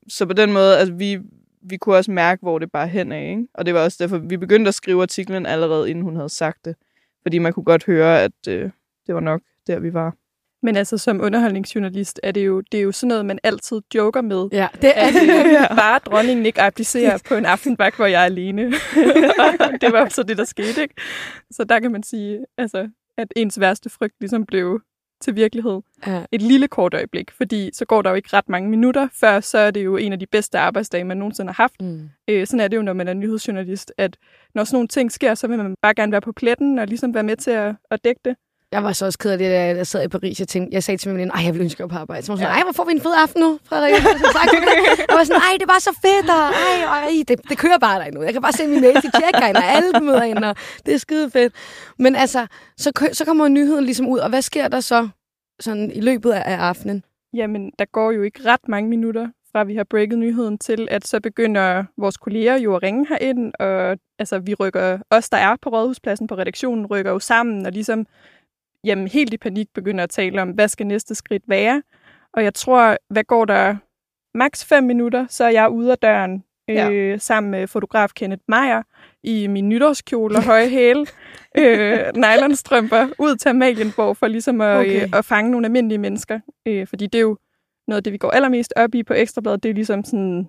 Så 0.09 0.27
på 0.27 0.33
den 0.33 0.53
måde, 0.53 0.79
altså, 0.79 0.95
vi, 0.95 1.19
vi 1.63 1.77
kunne 1.77 1.97
også 1.97 2.11
mærke, 2.11 2.41
hvor 2.43 2.59
det 2.59 2.73
bare 2.73 2.89
hen 2.89 3.13
af. 3.13 3.31
Ikke? 3.31 3.47
Og 3.55 3.67
det 3.67 3.75
var 3.75 3.81
også 3.81 3.97
derfor, 4.01 4.19
vi 4.19 4.37
begyndte 4.37 4.69
at 4.69 4.75
skrive 4.75 5.03
artiklen 5.03 5.47
allerede, 5.47 5.91
inden 5.91 6.05
hun 6.05 6.17
havde 6.17 6.29
sagt 6.29 6.65
det. 6.65 6.77
Fordi 7.23 7.39
man 7.39 7.53
kunne 7.53 7.65
godt 7.65 7.85
høre, 7.85 8.23
at 8.23 8.49
øh, 8.49 8.71
det 9.07 9.15
var 9.15 9.21
nok 9.21 9.41
der, 9.67 9.79
vi 9.79 9.93
var. 9.93 10.15
Men 10.63 10.77
altså, 10.77 10.99
som 10.99 11.21
underholdningsjournalist 11.21 12.21
er 12.23 12.33
det 12.33 12.47
jo, 12.47 12.61
det 12.73 12.79
er 12.79 12.83
jo 12.83 12.93
sådan 12.93 13.09
noget, 13.09 13.27
man 13.27 13.39
altid 13.43 13.81
joker 13.95 14.21
med. 14.21 14.49
Ja, 14.53 14.69
det 14.83 14.93
er 14.95 15.07
At 15.07 15.15
øh, 15.71 15.77
bare 15.83 15.99
dronningen 15.99 16.47
ikke 16.47 16.61
abdicerer 16.63 17.19
på 17.29 17.35
en 17.35 17.47
aftenvagt, 17.47 17.97
hvor 17.97 18.07
jeg 18.07 18.21
er 18.21 18.25
alene. 18.25 18.63
Det 19.81 19.93
var 19.93 20.09
så 20.09 20.23
det, 20.23 20.39
der 20.39 20.45
skete, 20.45 20.83
ikke? 20.83 20.95
Så 21.51 21.65
der 21.65 21.81
kan 21.81 21.93
man 21.93 22.03
sige, 22.03 22.45
altså, 22.59 22.89
at 23.19 23.29
ens 23.37 23.61
værste 23.61 23.91
frygt 23.91 24.15
ligesom 24.21 24.47
blev 24.47 24.81
til 25.21 25.37
virkelighed 25.37 25.81
Ja. 26.07 26.25
et 26.33 26.43
lille 26.43 26.69
kort 26.69 26.95
øjeblik, 26.95 27.31
fordi 27.31 27.71
så 27.73 27.85
går 27.85 28.03
der 28.03 28.11
jo 28.11 28.17
ikke 28.17 28.29
ret 28.33 28.49
mange 28.49 28.71
minutter, 28.71 29.09
før 29.21 29.41
så 29.41 29.59
er 29.59 29.71
det 29.71 29.85
jo 29.85 29.97
en 29.97 30.13
af 30.13 30.19
de 30.19 30.27
bedste 30.27 30.59
arbejdsdage, 30.59 31.05
man 31.05 31.17
nogensinde 31.17 31.53
har 31.53 31.63
haft. 31.63 31.81
Mm. 31.83 32.09
Øh, 32.29 32.47
sådan 32.47 32.61
er 32.61 32.69
det 32.69 32.77
jo, 32.77 32.83
når 32.83 32.93
man 32.93 33.09
er 33.09 33.15
nyhedsjournalist, 33.15 33.93
at 33.99 34.17
når 34.55 34.65
sådan 34.65 34.75
nogle 34.77 34.89
ting 34.89 35.13
sker, 35.13 35.35
så 35.35 35.49
vil 35.49 35.59
man 35.59 35.75
bare 35.83 35.95
gerne 35.95 36.13
være 36.13 36.21
på 36.21 36.33
pletten 36.33 36.79
og 36.79 36.87
ligesom 36.87 37.15
være 37.15 37.23
med 37.23 37.37
til 37.37 37.51
at, 37.51 37.75
at 37.91 38.05
dække 38.05 38.21
det. 38.25 38.37
Jeg 38.73 38.85
var 38.85 38.93
så 38.93 39.07
også 39.07 39.19
ked 39.19 39.31
af 39.31 39.39
det, 39.39 39.51
da 39.51 39.65
jeg 39.65 39.87
sad 39.87 40.05
i 40.05 40.09
Paris. 40.09 40.41
Jeg, 40.41 40.49
tænkte, 40.49 40.75
jeg 40.75 40.83
sagde 40.83 40.99
til 40.99 41.09
min 41.09 41.15
veninde, 41.17 41.35
ej, 41.35 41.45
jeg 41.45 41.55
vil 41.55 41.63
ønske, 41.63 41.81
jeg 41.81 41.85
var 41.91 41.97
på 41.97 42.01
arbejde. 42.01 42.27
Så 42.27 42.33
hun 42.33 42.39
sådan, 42.39 42.55
ej, 42.55 42.63
hvor 42.63 42.73
får 42.73 42.85
vi 42.85 42.93
en 42.93 43.01
fed 43.01 43.15
aften 43.23 43.41
nu, 43.43 43.59
Frederik? 43.65 43.93
Jeg, 43.93 44.03
var 45.19 45.25
sådan, 45.25 45.43
ej, 45.43 45.57
det 45.61 45.69
var 45.69 45.79
så 45.81 45.99
fedt, 46.03 46.31
og 46.31 46.37
ej, 46.37 47.03
ej, 47.03 47.11
det, 47.29 47.49
det 47.49 47.59
kører 47.59 47.79
bare 47.79 48.05
der 48.05 48.11
nu. 48.11 48.23
Jeg 48.23 48.33
kan 48.33 48.43
bare 48.43 48.53
se 48.53 48.67
min 48.67 48.81
mail 48.81 49.01
til 49.01 49.11
tjekker 49.21 49.59
og 49.61 49.65
alle 49.65 50.01
møder 50.01 50.23
ind, 50.23 50.45
og 50.45 50.57
det 50.87 50.95
er 50.95 50.99
skide 50.99 51.31
fedt. 51.31 51.55
Men 51.99 52.17
altså, 52.17 52.47
så, 52.77 53.11
så 53.13 53.25
kommer 53.25 53.49
nyheden 53.49 53.85
ligesom 53.85 54.09
ud, 54.09 54.19
og 54.19 54.29
hvad 54.29 54.43
sker 54.43 54.69
der 54.69 54.81
så 54.81 55.09
sådan 55.61 55.91
i 55.91 56.01
løbet 56.01 56.31
af 56.31 56.43
af 56.53 56.57
aftenen? 56.57 57.05
Jamen, 57.35 57.73
der 57.79 57.85
går 57.85 58.13
jo 58.13 58.23
ikke 58.23 58.41
ret 58.47 58.69
mange 58.69 58.91
minutter 58.91 59.29
fra 59.53 59.65
vi 59.65 59.77
har 59.77 59.85
breaket 59.85 60.19
nyheden 60.19 60.59
til, 60.59 60.89
at 60.91 61.07
så 61.07 61.21
begynder 61.21 61.85
vores 61.99 62.17
kolleger 62.17 62.57
jo 62.57 62.77
at 62.77 62.83
ringe 62.83 63.07
herind, 63.09 63.53
og 63.59 63.99
altså, 64.19 64.39
vi 64.39 64.55
rykker, 64.55 64.99
os 65.11 65.31
der 65.31 65.37
er 65.37 65.57
på 65.63 65.71
Rådhuspladsen 65.71 66.27
på 66.27 66.35
redaktionen, 66.35 66.87
rykker 66.87 67.11
jo 67.11 67.19
sammen, 67.19 67.67
og 67.67 67.73
ligesom 67.73 68.07
jamen, 68.85 69.09
helt 69.09 69.35
i 69.35 69.37
panik 69.37 69.69
begynder 69.75 70.05
at 70.05 70.11
tale 70.11 70.43
om, 70.43 70.51
hvad 70.51 70.69
skal 70.69 70.87
næste 70.87 71.15
skridt 71.15 71.43
være. 71.47 71.83
Og 72.33 72.45
jeg 72.45 72.55
tror, 72.55 72.97
hvad 73.11 73.25
går 73.25 73.45
der 73.45 73.77
maks 74.35 74.65
fem 74.65 74.85
minutter, 74.85 75.27
så 75.29 75.45
er 75.45 75.51
jeg 75.51 75.71
ude 75.71 75.93
af 75.93 75.99
døren 75.99 76.45
Ja. 76.69 76.91
øh, 76.91 77.21
sammen 77.21 77.51
med 77.51 77.67
fotograf 77.67 78.11
Kenneth 78.15 78.43
Meyer 78.49 78.83
i 79.23 79.47
min 79.47 79.69
nytårskjole 79.69 80.37
og 80.37 80.45
høje 80.45 80.69
hæle, 80.69 81.07
øh, 81.59 81.99
nylonstrømper, 82.17 83.09
ud 83.19 83.37
til 83.37 83.49
Amalienborg 83.49 84.17
for 84.17 84.27
ligesom 84.27 84.61
at, 84.61 84.77
okay. 84.77 85.03
Øh, 85.03 85.09
at 85.13 85.25
fange 85.25 85.51
nogle 85.51 85.67
almindelige 85.67 85.99
mennesker. 85.99 86.41
Øh, 86.67 86.87
fordi 86.87 87.07
det 87.07 87.19
er 87.19 87.23
jo 87.23 87.39
noget 87.89 87.97
af 87.97 88.05
det, 88.05 88.13
vi 88.13 88.19
går 88.19 88.31
allermest 88.31 88.73
op 88.77 88.95
i 88.95 89.03
på 89.03 89.15
Ekstrabladet, 89.15 89.63
det 89.63 89.69
er 89.69 89.75
ligesom 89.75 90.05
sådan 90.05 90.49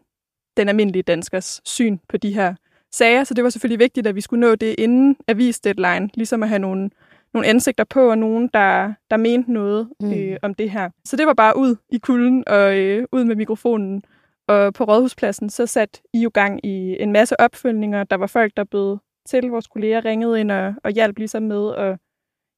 den 0.57 0.69
almindelige 0.69 1.03
danskers 1.03 1.61
syn 1.65 1.97
på 2.09 2.17
de 2.17 2.33
her 2.33 2.53
sager. 2.91 3.23
Så 3.23 3.33
det 3.33 3.43
var 3.43 3.49
selvfølgelig 3.49 3.79
vigtigt, 3.79 4.07
at 4.07 4.15
vi 4.15 4.21
skulle 4.21 4.41
nå 4.41 4.55
det 4.55 4.75
inden 4.77 5.15
avis-deadline, 5.27 6.09
ligesom 6.13 6.43
at 6.43 6.49
have 6.49 6.59
nogle, 6.59 6.89
nogle 7.33 7.47
ansigter 7.47 7.83
på, 7.83 8.09
og 8.09 8.17
nogen, 8.17 8.49
der, 8.53 8.93
der 9.11 9.17
mente 9.17 9.51
noget 9.51 9.89
Mm. 10.01 10.13
øh, 10.13 10.37
om 10.41 10.53
det 10.53 10.71
her. 10.71 10.89
Så 11.05 11.15
det 11.15 11.27
var 11.27 11.33
bare 11.33 11.57
ud 11.57 11.75
i 11.91 11.97
kulden 11.97 12.43
og 12.47 12.77
øh, 12.77 13.05
ud 13.11 13.23
med 13.23 13.35
mikrofonen. 13.35 14.03
Og 14.47 14.73
på 14.73 14.83
Rådhuspladsen, 14.83 15.49
så 15.49 15.65
satte 15.65 15.99
I 16.13 16.19
jo 16.21 16.31
gang 16.33 16.65
i 16.65 16.97
en 16.99 17.11
masse 17.11 17.39
opfølgninger. 17.39 18.03
Der 18.03 18.15
var 18.15 18.27
folk, 18.27 18.51
der 18.57 18.63
bød 18.63 18.97
til 19.25 19.43
vores 19.43 19.67
kolleger, 19.67 20.05
ringede 20.05 20.39
ind 20.39 20.51
og, 20.51 20.73
og 20.83 20.91
hjalp 20.91 21.17
ligesom 21.17 21.43
med 21.43 21.75
at 21.77 21.97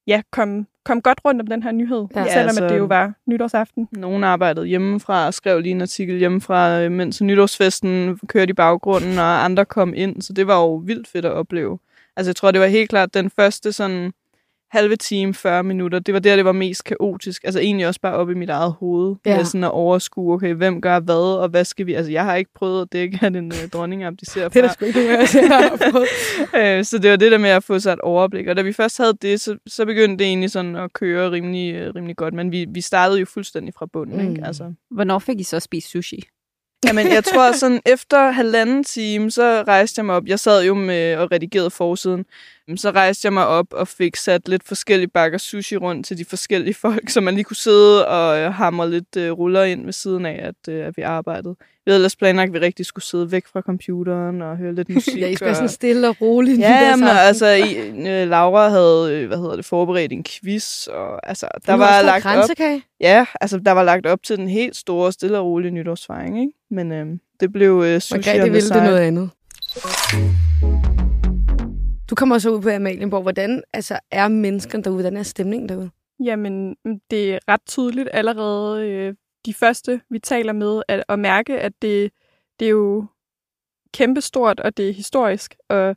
ja, 0.07 0.21
kom, 0.31 0.67
kom 0.83 1.01
godt 1.01 1.19
rundt 1.25 1.41
om 1.41 1.47
den 1.47 1.63
her 1.63 1.71
nyhed, 1.71 2.05
Ja. 2.15 2.23
selvom 2.27 2.47
altså- 2.47 2.63
at 2.63 2.69
det 2.69 2.77
jo 2.77 2.85
var 2.85 3.13
nytårsaften. 3.25 3.87
Nogen 3.91 4.23
arbejdede 4.23 4.65
hjemmefra 4.67 5.25
og 5.27 5.33
skrev 5.33 5.59
lige 5.61 5.71
en 5.71 5.81
artikel 5.81 6.17
hjemmefra, 6.17 6.81
øh, 6.81 6.91
mens 6.91 7.21
nytårsfesten 7.21 8.19
kørte 8.27 8.49
i 8.49 8.53
baggrunden, 8.53 9.17
og 9.19 9.45
andre 9.45 9.65
kom 9.65 9.93
ind. 9.93 10.21
Så 10.21 10.33
det 10.33 10.47
var 10.47 10.59
jo 10.61 10.75
vildt 10.75 11.07
fedt 11.07 11.25
at 11.25 11.31
opleve. 11.31 11.79
Altså 12.15 12.29
jeg 12.29 12.35
tror, 12.35 12.51
det 12.51 12.61
var 12.61 12.67
helt 12.67 12.89
klart 12.89 13.13
den 13.13 13.29
første 13.29 13.71
sådan 13.71 14.13
halve 14.71 14.95
time, 14.95 15.33
40 15.33 15.63
minutter, 15.63 15.99
det 15.99 16.13
var 16.13 16.19
der, 16.19 16.35
det 16.35 16.45
var 16.45 16.51
mest 16.51 16.83
kaotisk. 16.83 17.43
Altså 17.43 17.59
egentlig 17.59 17.87
også 17.87 17.99
bare 18.01 18.13
op 18.13 18.29
i 18.29 18.33
mit 18.33 18.49
eget 18.49 18.73
hoved. 18.79 19.15
Ja. 19.25 19.37
Med 19.37 19.45
sådan 19.45 19.63
at 19.63 19.71
overskue, 19.71 20.33
okay, 20.33 20.53
hvem 20.53 20.81
gør 20.81 20.99
hvad, 20.99 21.37
og 21.39 21.49
hvad 21.49 21.65
skal 21.65 21.85
vi... 21.85 21.93
Altså 21.93 22.11
jeg 22.11 22.23
har 22.25 22.35
ikke 22.35 22.51
prøvet 22.55 22.81
at 22.81 22.87
dække, 22.93 23.19
at 23.21 23.35
en 23.35 23.45
uh, 23.51 23.69
dronning 23.73 24.03
abdicerer 24.03 24.49
Det 24.49 24.55
er 24.59 24.61
fra. 24.61 24.67
der 24.67 24.73
sgu 24.73 24.85
ikke 24.85 25.09
jeg 25.09 25.69
har 25.69 25.91
prøvet. 25.91 26.07
Øh, 26.79 26.85
så 26.85 26.97
det 26.97 27.11
var 27.11 27.17
det 27.17 27.31
der 27.31 27.37
med 27.37 27.49
at 27.49 27.63
få 27.63 27.79
sig 27.79 27.93
et 27.93 27.99
overblik. 28.01 28.47
Og 28.47 28.55
da 28.57 28.61
vi 28.61 28.73
først 28.73 28.97
havde 28.97 29.13
det, 29.21 29.41
så, 29.41 29.57
så 29.67 29.85
begyndte 29.85 30.23
det 30.23 30.27
egentlig 30.27 30.51
sådan 30.51 30.75
at 30.75 30.93
køre 30.93 31.31
rimelig, 31.31 31.73
øh, 31.75 31.95
rimelig 31.95 32.15
godt. 32.15 32.33
Men 32.33 32.51
vi, 32.51 32.65
vi 32.69 32.81
startede 32.81 33.19
jo 33.19 33.25
fuldstændig 33.25 33.73
fra 33.77 33.85
bunden, 33.93 34.21
Mm. 34.25 34.29
ikke? 34.31 34.45
Altså. 34.45 34.73
Hvornår 34.91 35.19
fik 35.19 35.39
I 35.39 35.43
så 35.43 35.59
spist 35.59 35.89
sushi? 35.89 36.23
Jamen, 36.87 37.07
jeg 37.07 37.23
tror 37.23 37.51
sådan, 37.61 37.81
efter 37.85 38.31
halvanden 38.31 38.83
time, 38.83 39.31
så 39.31 39.63
rejste 39.67 39.99
jeg 39.99 40.05
mig 40.05 40.15
op. 40.15 40.23
Jeg 40.27 40.39
sad 40.39 40.65
jo 40.65 40.73
med 40.73 41.15
og 41.15 41.31
redigerede 41.31 41.69
forsiden. 41.69 42.25
Så 42.75 42.91
rejste 42.91 43.25
jeg 43.25 43.33
mig 43.33 43.47
op 43.47 43.73
og 43.73 43.87
fik 43.87 44.15
sat 44.15 44.47
lidt 44.47 44.63
forskellige 44.63 45.07
bakker 45.07 45.37
sushi 45.37 45.77
rundt 45.77 46.05
til 46.05 46.17
de 46.17 46.25
forskellige 46.25 46.73
folk, 46.85 47.09
så 47.09 47.21
man 47.21 47.33
lige 47.33 47.43
kunne 47.43 47.55
sidde 47.55 48.07
og 48.07 48.39
øh, 48.39 48.53
hamre 48.53 48.89
lidt 48.91 49.17
øh, 49.17 49.31
ruller 49.31 49.63
ind 49.63 49.85
ved 49.85 49.93
siden 49.93 50.25
af, 50.25 50.39
at, 50.47 50.73
øh, 50.73 50.87
at 50.87 50.97
vi 50.97 51.01
arbejdede. 51.01 51.55
Vi 51.59 51.91
havde 51.91 51.97
ellers 51.97 52.15
planlagt, 52.15 52.47
at 52.47 52.53
vi 52.53 52.59
rigtig 52.59 52.85
skulle 52.85 53.05
sidde 53.05 53.31
væk 53.31 53.47
fra 53.47 53.61
computeren 53.61 54.41
og 54.41 54.57
høre 54.57 54.75
lidt 54.75 54.89
musik. 54.95 55.17
Ja, 55.17 55.27
I 55.27 55.35
skal 55.35 55.45
være 55.45 55.51
og... 55.51 55.55
sådan 55.55 55.69
stille 55.69 56.09
og 56.09 56.21
roligt. 56.21 56.59
Ja, 56.59 56.95
men 56.95 57.07
altså, 57.07 57.47
i, 57.47 57.77
øh, 57.87 58.29
Laura 58.29 58.69
havde, 58.69 59.27
hvad 59.27 59.37
hedder 59.37 59.55
det, 59.55 59.65
forberedt 59.65 60.11
en 60.11 60.23
quiz, 60.23 60.87
og 60.87 61.29
altså, 61.29 61.47
der 61.65 61.73
var 61.73 61.91
lavet 61.91 62.05
lagt 62.05 62.25
op, 62.25 62.49
ja, 62.99 63.25
altså, 63.41 63.59
der 63.59 63.71
var 63.71 63.83
lagt 63.83 64.05
op 64.05 64.23
til 64.23 64.37
den 64.37 64.49
helt 64.49 64.75
store, 64.75 65.11
stille 65.11 65.39
og 65.39 65.45
rolige 65.45 65.71
nytårsfejring, 65.71 66.39
ikke? 66.39 66.53
Men 66.71 66.91
øh, 66.91 67.05
det 67.39 67.53
blev 67.53 67.83
øh, 67.85 68.01
sushi 68.01 68.15
Margrethe 68.15 68.51
ville 68.51 68.69
det 68.69 68.83
noget 68.83 68.99
andet. 68.99 69.29
Du 72.09 72.15
kommer 72.15 72.37
så 72.37 72.49
ud 72.49 72.61
på 72.61 72.69
Amalienborg. 72.69 73.21
Hvordan 73.21 73.63
altså, 73.73 73.99
er 74.11 74.27
menneskerne 74.27 74.83
derude? 74.83 74.95
Hvordan 74.95 75.17
er 75.17 75.23
stemningen 75.23 75.69
derude? 75.69 75.89
Jamen, 76.23 76.75
det 77.11 77.33
er 77.33 77.39
ret 77.47 77.61
tydeligt 77.65 78.09
allerede 78.13 78.87
øh, 78.87 79.15
de 79.45 79.53
første, 79.53 80.01
vi 80.09 80.19
taler 80.19 80.53
med, 80.53 80.81
at, 80.87 81.03
at 81.09 81.19
mærke, 81.19 81.59
at 81.59 81.73
det, 81.81 82.11
det 82.59 82.65
er 82.65 82.69
jo 82.69 83.05
kæmpestort, 83.93 84.59
og 84.59 84.77
det 84.77 84.89
er 84.89 84.93
historisk. 84.93 85.55
Og 85.69 85.95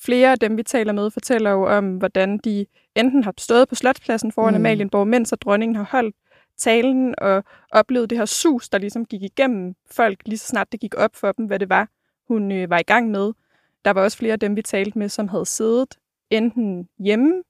flere 0.00 0.32
af 0.32 0.38
dem, 0.38 0.56
vi 0.56 0.62
taler 0.62 0.92
med, 0.92 1.10
fortæller 1.10 1.50
jo 1.50 1.66
om, 1.66 1.96
hvordan 1.96 2.38
de 2.38 2.66
enten 2.96 3.24
har 3.24 3.34
stået 3.38 3.68
på 3.68 3.74
Slotspladsen 3.74 4.32
foran 4.32 4.54
Mm. 4.54 4.56
Amalienborg, 4.56 5.08
mens 5.08 5.32
at 5.32 5.42
dronningen 5.42 5.76
har 5.76 5.88
holdt 5.90 6.16
talen 6.58 7.14
og 7.18 7.44
oplevede 7.72 8.06
det 8.08 8.18
her 8.18 8.24
sus, 8.24 8.68
der 8.68 8.78
ligesom 8.78 9.04
gik 9.04 9.22
igennem 9.22 9.74
folk, 9.90 10.18
lige 10.26 10.38
så 10.38 10.46
snart 10.46 10.72
det 10.72 10.80
gik 10.80 10.94
op 10.96 11.16
for 11.16 11.32
dem, 11.32 11.46
hvad 11.46 11.58
det 11.58 11.68
var, 11.68 11.88
hun 12.28 12.52
øh, 12.52 12.70
var 12.70 12.78
i 12.78 12.82
gang 12.82 13.10
med. 13.10 13.32
Der 13.84 13.90
var 13.90 14.02
også 14.02 14.18
flere 14.18 14.32
af 14.32 14.40
dem, 14.40 14.56
vi 14.56 14.62
talte 14.62 14.98
med, 14.98 15.08
som 15.08 15.28
havde 15.28 15.46
siddet 15.46 15.98
enten 16.30 16.88
hjemme 16.98 17.42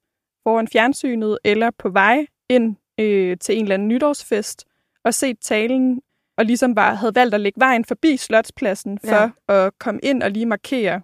foran 0.42 0.68
fjernsynet 0.68 1.38
eller 1.44 1.70
på 1.78 1.88
vej 1.88 2.26
ind 2.48 2.76
øh, 3.00 3.36
til 3.38 3.56
en 3.56 3.62
eller 3.62 3.74
anden 3.74 3.88
nytårsfest 3.88 4.66
og 5.04 5.14
set 5.14 5.38
talen 5.40 6.02
og 6.38 6.44
ligesom 6.44 6.74
bare 6.74 6.96
havde 6.96 7.14
valgt 7.14 7.34
at 7.34 7.40
lægge 7.40 7.60
vejen 7.60 7.84
forbi 7.84 8.16
Slotspladsen 8.16 8.98
for 8.98 9.32
ja. 9.52 9.64
at 9.64 9.78
komme 9.78 10.00
ind 10.02 10.22
og 10.22 10.30
lige 10.30 10.46
markere 10.46 11.00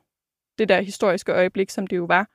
det 0.58 0.68
der 0.68 0.80
historiske 0.80 1.32
øjeblik, 1.32 1.70
som 1.70 1.86
det 1.86 1.96
jo 1.96 2.04
var. 2.04 2.28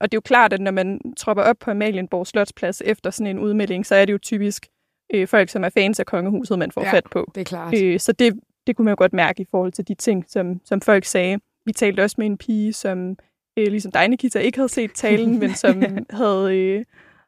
Og 0.00 0.12
det 0.12 0.16
er 0.16 0.16
jo 0.16 0.20
klart, 0.20 0.52
at 0.52 0.60
når 0.60 0.70
man 0.70 1.00
tropper 1.16 1.42
op 1.42 1.56
på 1.60 1.70
Amalienborg 1.70 2.26
Slotsplads 2.26 2.82
efter 2.84 3.10
sådan 3.10 3.26
en 3.26 3.38
udmelding, 3.38 3.86
så 3.86 3.94
er 3.94 4.04
det 4.04 4.12
jo 4.12 4.18
typisk 4.18 4.66
øh, 5.14 5.28
folk, 5.28 5.48
som 5.48 5.64
er 5.64 5.68
fans 5.68 6.00
af 6.00 6.06
kongehuset, 6.06 6.58
man 6.58 6.70
får 6.70 6.82
Ja, 6.82 6.92
fat 6.92 7.04
på. 7.10 7.30
det 7.34 7.40
er 7.40 7.44
klart. 7.44 7.82
Øh, 7.82 8.00
så 8.00 8.12
det, 8.12 8.40
det 8.66 8.76
kunne 8.76 8.84
man 8.84 8.92
jo 8.92 8.96
godt 8.98 9.12
mærke 9.12 9.42
i 9.42 9.46
forhold 9.50 9.72
til 9.72 9.88
de 9.88 9.94
ting, 9.94 10.24
som, 10.28 10.60
som 10.64 10.80
folk 10.80 11.04
sagde. 11.04 11.38
Vi 11.68 11.72
talte 11.72 12.00
også 12.04 12.14
med 12.18 12.26
en 12.26 12.38
pige, 12.38 12.72
som 12.72 13.16
øh, 13.58 13.66
ligesom 13.66 13.92
dig, 13.92 14.08
Nikita, 14.08 14.38
ikke 14.38 14.58
havde 14.58 14.68
set 14.68 14.90
talen, 14.94 15.38
men 15.38 15.54
som 15.54 15.82
havde, 16.10 16.56
øh, 16.58 16.84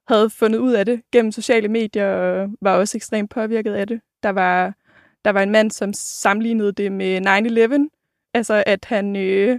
havde 0.08 0.30
fundet 0.30 0.58
ud 0.58 0.72
af 0.72 0.86
det 0.86 1.00
gennem 1.12 1.32
sociale 1.32 1.68
medier 1.68 2.06
og 2.14 2.48
var 2.62 2.76
også 2.76 2.98
ekstremt 2.98 3.30
påvirket 3.30 3.72
af 3.74 3.86
det. 3.86 4.00
Der 4.22 4.28
var, 4.30 4.74
der 5.24 5.30
var 5.30 5.42
en 5.42 5.50
mand, 5.50 5.70
som 5.70 5.92
sammenlignede 5.92 6.72
det 6.72 6.92
med 6.92 7.26
9-11. 7.88 8.30
Altså, 8.34 8.62
at 8.66 8.84
han 8.84 9.16
øh, 9.16 9.58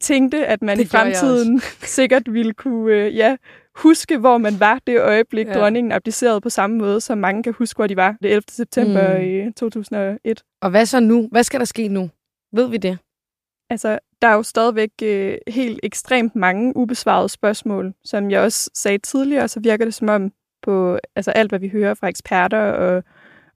tænkte, 0.00 0.46
at 0.46 0.62
man 0.62 0.78
Det 0.78 0.84
i 0.84 0.88
fremtiden 0.88 1.60
sikkert 1.98 2.22
ville 2.32 2.52
kunne 2.52 2.92
øh, 2.94 3.16
ja, 3.16 3.36
huske, 3.76 4.18
hvor 4.18 4.38
man 4.38 4.60
var 4.60 4.80
det 4.86 5.00
øjeblik, 5.00 5.46
Ja. 5.46 5.52
ja. 5.52 5.58
dronningen 5.58 5.92
abdicerede 5.92 6.40
på 6.40 6.50
samme 6.50 6.78
måde, 6.78 7.00
som 7.00 7.18
mange 7.18 7.42
kan 7.42 7.54
huske, 7.58 7.76
hvor 7.78 7.86
de 7.86 7.96
var 7.96 8.16
det 8.22 8.30
11. 8.30 8.42
september 8.50 9.18
Mm. 9.18 9.24
i 9.24 9.52
2001. 9.52 10.42
Og 10.62 10.70
hvad 10.70 10.86
så 10.86 11.00
nu? 11.00 11.28
Hvad 11.32 11.42
skal 11.42 11.60
der 11.60 11.66
ske 11.66 11.88
nu? 11.88 12.10
Ved 12.52 12.68
vi 12.70 12.76
det? 12.76 12.98
Altså, 13.70 13.98
der 14.22 14.28
er 14.28 14.34
jo 14.34 14.42
stadigvæk 14.42 14.90
øh, 15.02 15.38
helt 15.48 15.80
ekstremt 15.82 16.36
mange 16.36 16.76
ubesvarede 16.76 17.28
spørgsmål. 17.28 17.94
Som 18.04 18.30
jeg 18.30 18.40
også 18.40 18.70
sagde 18.74 18.98
tidligere, 18.98 19.48
så 19.48 19.60
virker 19.60 19.84
det 19.84 19.94
som 19.94 20.08
om 20.08 20.32
på 20.62 20.98
altså 21.16 21.30
alt, 21.30 21.50
hvad 21.50 21.58
vi 21.58 21.68
hører 21.68 21.94
fra 21.94 22.08
eksperter 22.08 22.58
og, 22.58 23.04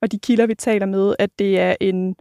og 0.03 0.13
de 0.13 0.19
kilder, 0.19 0.47
vi 0.47 0.55
taler 0.55 0.87
med, 0.87 1.15
at 1.19 1.31
det 1.39 1.61
er 1.61 1.77
en 1.81 2.17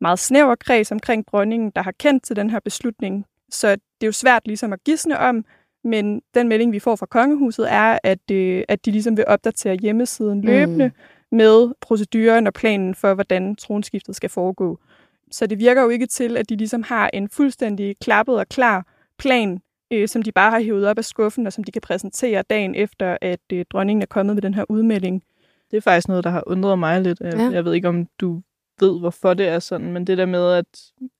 meget 0.00 0.18
snæver 0.18 0.54
kreds 0.54 0.92
omkring 0.92 1.26
dronningen, 1.26 1.72
der 1.76 1.82
har 1.82 1.92
kendt 1.92 2.24
til 2.24 2.36
den 2.36 2.50
her 2.50 2.60
beslutning. 2.60 3.24
Så 3.50 3.70
det 3.70 4.02
er 4.02 4.06
jo 4.06 4.12
svært 4.12 4.42
ligesom 4.46 4.72
at 4.72 4.84
gisne 4.84 5.18
om, 5.18 5.44
men 5.84 6.22
den 6.34 6.48
melding, 6.48 6.72
vi 6.72 6.78
får 6.78 6.96
fra 6.96 7.06
kongehuset, 7.06 7.72
er, 7.72 7.98
at, 8.02 8.30
øh, 8.30 8.64
at 8.68 8.84
de 8.86 8.90
ligesom 8.90 9.16
vil 9.16 9.24
opdatere 9.26 9.74
hjemmesiden 9.74 10.42
løbende 10.42 10.86
mm. 10.86 11.36
med 11.36 11.74
proceduren 11.80 12.46
og 12.46 12.52
planen 12.52 12.94
for, 12.94 13.14
hvordan 13.14 13.56
tronskiftet 13.56 14.16
skal 14.16 14.30
foregå. 14.30 14.78
Så 15.30 15.46
det 15.46 15.58
virker 15.58 15.82
jo 15.82 15.88
ikke 15.88 16.06
til, 16.06 16.36
at 16.36 16.48
de 16.48 16.56
ligesom 16.56 16.82
har 16.82 17.10
en 17.12 17.28
fuldstændig 17.28 17.96
klappet 18.00 18.38
og 18.38 18.48
klar 18.48 18.86
plan, 19.18 19.60
øh, 19.92 20.08
som 20.08 20.22
de 20.22 20.32
bare 20.32 20.50
har 20.50 20.60
hævet 20.60 20.86
op 20.88 20.98
af 20.98 21.04
skuffen, 21.04 21.46
og 21.46 21.52
som 21.52 21.64
de 21.64 21.72
kan 21.72 21.82
præsentere 21.82 22.42
dagen 22.50 22.74
efter, 22.74 23.16
at 23.20 23.40
øh, 23.52 23.64
dronningen 23.70 24.02
er 24.02 24.06
kommet 24.06 24.34
med 24.36 24.42
den 24.42 24.54
her 24.54 24.64
udmelding. 24.68 25.22
Det 25.70 25.76
er 25.76 25.80
faktisk 25.80 26.08
noget, 26.08 26.24
der 26.24 26.30
har 26.30 26.42
undret 26.46 26.78
mig 26.78 27.00
lidt. 27.02 27.20
Jeg, 27.20 27.34
Ja. 27.34 27.50
jeg 27.50 27.64
ved 27.64 27.74
ikke, 27.74 27.88
om 27.88 28.06
du 28.20 28.42
ved, 28.80 29.00
hvorfor 29.00 29.34
det 29.34 29.48
er 29.48 29.58
sådan, 29.58 29.92
men 29.92 30.06
det 30.06 30.18
der 30.18 30.26
med, 30.26 30.52
at, 30.52 30.66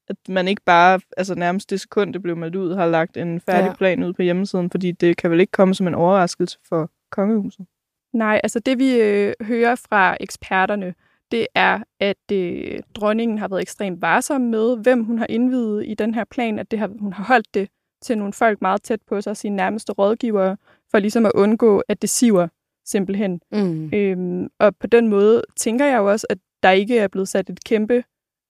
at 0.08 0.16
man 0.28 0.48
ikke 0.48 0.62
bare, 0.66 1.00
altså 1.16 1.34
nærmest 1.34 1.70
det 1.70 1.80
sekund, 1.80 2.12
det 2.12 2.22
blev 2.22 2.36
meldt 2.36 2.56
ud, 2.56 2.74
har 2.74 2.86
lagt 2.86 3.16
en 3.16 3.40
færdig 3.40 3.60
Ja. 3.62 3.66
ja. 3.66 3.74
plan 3.74 4.02
ud 4.04 4.12
på 4.12 4.22
hjemmesiden, 4.22 4.70
fordi 4.70 4.92
det 4.92 5.16
kan 5.16 5.30
vel 5.30 5.40
ikke 5.40 5.50
komme 5.50 5.74
som 5.74 5.86
en 5.88 5.94
overraskelse 5.94 6.58
for 6.68 6.90
kongehuset. 7.10 7.66
Nej, 8.12 8.40
altså 8.44 8.58
det 8.60 8.78
vi 8.78 8.94
øh, 9.00 9.32
hører 9.42 9.74
fra 9.74 10.16
eksperterne, 10.20 10.94
det 11.30 11.46
er, 11.54 11.80
at 12.00 12.32
øh, 12.32 12.80
dronningen 12.94 13.38
har 13.38 13.48
været 13.48 13.62
ekstremt 13.62 14.02
varsom 14.02 14.40
med, 14.40 14.76
hvem 14.76 15.04
hun 15.04 15.18
har 15.18 15.26
indvidet 15.28 15.84
i 15.86 15.94
den 15.94 16.14
her 16.14 16.24
plan, 16.24 16.58
at 16.58 16.70
det 16.70 16.78
har, 16.78 16.90
hun 17.00 17.12
har 17.12 17.24
holdt 17.24 17.54
det 17.54 17.68
til 18.02 18.18
nogle 18.18 18.32
folk 18.32 18.60
meget 18.62 18.82
tæt 18.82 19.00
på 19.08 19.20
sig, 19.20 19.36
sine 19.36 19.56
nærmeste 19.56 19.92
rådgivere, 19.92 20.56
for 20.90 20.98
ligesom 20.98 21.26
at 21.26 21.32
undgå, 21.34 21.82
at 21.88 22.02
det 22.02 22.10
siver 22.10 22.48
simpelthen. 22.86 23.40
Mm. 23.52 23.90
Øhm, 23.94 24.48
og 24.60 24.76
på 24.76 24.86
den 24.86 25.08
måde 25.08 25.42
tænker 25.56 25.86
jeg 25.86 25.98
jo 25.98 26.10
også, 26.10 26.26
at 26.30 26.38
der 26.62 26.70
ikke 26.70 26.98
er 26.98 27.08
blevet 27.08 27.28
sat 27.28 27.50
et 27.50 27.64
kæmpe 27.64 28.04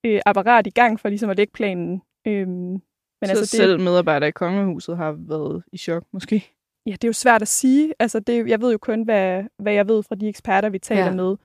øh, 0.06 0.20
apparat 0.26 0.66
i 0.66 0.70
gang 0.70 1.00
for 1.00 1.08
ligesom 1.08 1.30
at 1.30 1.36
lægge 1.36 1.52
planen. 1.52 2.02
Øhm, 2.26 2.48
men 2.48 2.82
Men 3.20 3.30
altså, 3.30 3.46
så 3.46 3.56
det, 3.56 3.64
selv 3.64 3.80
medarbejdere 3.80 4.28
i 4.28 4.32
kongehuset 4.32 4.96
har 4.96 5.12
været 5.18 5.62
i 5.72 5.76
chok, 5.78 6.04
måske. 6.12 6.44
ja, 6.86 6.92
det 6.92 7.04
er 7.04 7.08
jo 7.08 7.12
svært 7.12 7.42
at 7.42 7.48
sige. 7.48 7.94
Altså, 7.98 8.20
det, 8.20 8.48
jeg 8.48 8.60
ved 8.60 8.72
jo 8.72 8.78
kun, 8.78 9.02
hvad, 9.02 9.44
hvad 9.58 9.72
jeg 9.72 9.88
ved 9.88 10.02
fra 10.02 10.14
de 10.14 10.28
eksperter, 10.28 10.68
vi 10.68 10.78
taler 10.78 11.04
ja. 11.04 11.14
med. 11.14 11.36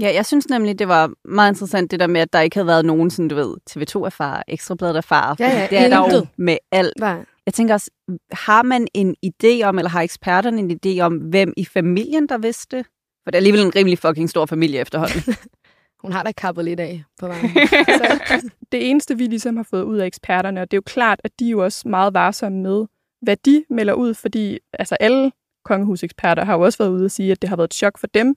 Ja, 0.00 0.14
jeg 0.14 0.26
synes 0.26 0.48
nemlig, 0.48 0.78
det 0.78 0.88
var 0.88 1.12
meget 1.24 1.50
interessant 1.50 1.90
det 1.90 2.00
der 2.00 2.06
med, 2.06 2.20
at 2.20 2.32
der 2.32 2.40
ikke 2.40 2.56
havde 2.56 2.66
været 2.66 2.84
nogen, 2.84 3.10
sådan 3.10 3.28
du 3.28 3.34
ved, 3.34 3.56
TV2-erfarer, 3.70 4.42
Ekstrabladet 4.48 4.96
erfarer. 4.96 5.34
Ja, 5.38 5.48
ja, 5.48 5.66
det 5.70 5.78
er 5.78 5.88
der 5.88 6.16
jo 6.16 6.26
med 6.36 6.56
alt. 6.72 6.92
Nej. 6.98 7.24
Jeg 7.46 7.54
tænker 7.54 7.74
også, 7.74 7.90
har 8.32 8.62
man 8.62 8.88
en 8.94 9.16
idé 9.26 9.62
om, 9.64 9.78
eller 9.78 9.88
har 9.88 10.02
eksperterne 10.02 10.58
en 10.58 10.80
idé 10.86 11.00
om, 11.00 11.16
hvem 11.16 11.52
i 11.56 11.64
familien, 11.64 12.28
der 12.28 12.38
vidste 12.38 12.76
det? 12.76 12.86
For 13.24 13.30
det 13.30 13.34
er 13.34 13.38
alligevel 13.38 13.60
en 13.60 13.76
rimelig 13.76 13.98
fucking 13.98 14.30
stor 14.30 14.46
familie 14.46 14.80
efterhånden. 14.80 15.34
Hun 16.02 16.12
har 16.12 16.22
da 16.22 16.32
kappet 16.32 16.64
lidt 16.64 16.80
af 16.80 17.04
på 17.20 17.26
vejen. 17.26 17.50
Det 18.72 18.90
eneste, 18.90 19.18
vi 19.18 19.26
ligesom 19.26 19.56
har 19.56 19.66
fået 19.70 19.82
ud 19.82 19.98
af 19.98 20.06
eksperterne, 20.06 20.60
og 20.60 20.70
det 20.70 20.76
er 20.76 20.78
jo 20.78 20.82
klart, 20.86 21.20
at 21.24 21.30
de 21.38 21.46
er 21.46 21.50
jo 21.50 21.64
også 21.64 21.88
meget 21.88 22.14
varsomme 22.14 22.62
med, 22.62 22.86
hvad 23.22 23.36
de 23.36 23.64
melder 23.70 23.92
ud, 23.92 24.14
fordi 24.14 24.58
altså 24.72 24.96
alle 25.00 25.32
kongehuseksperter 25.64 26.44
har 26.44 26.54
jo 26.54 26.60
også 26.60 26.78
været 26.78 26.90
ude 26.90 27.04
og 27.04 27.10
sige, 27.10 27.32
at 27.32 27.42
det 27.42 27.48
har 27.48 27.56
været 27.56 27.68
et 27.68 27.74
chok 27.74 27.98
for 27.98 28.06
dem, 28.06 28.36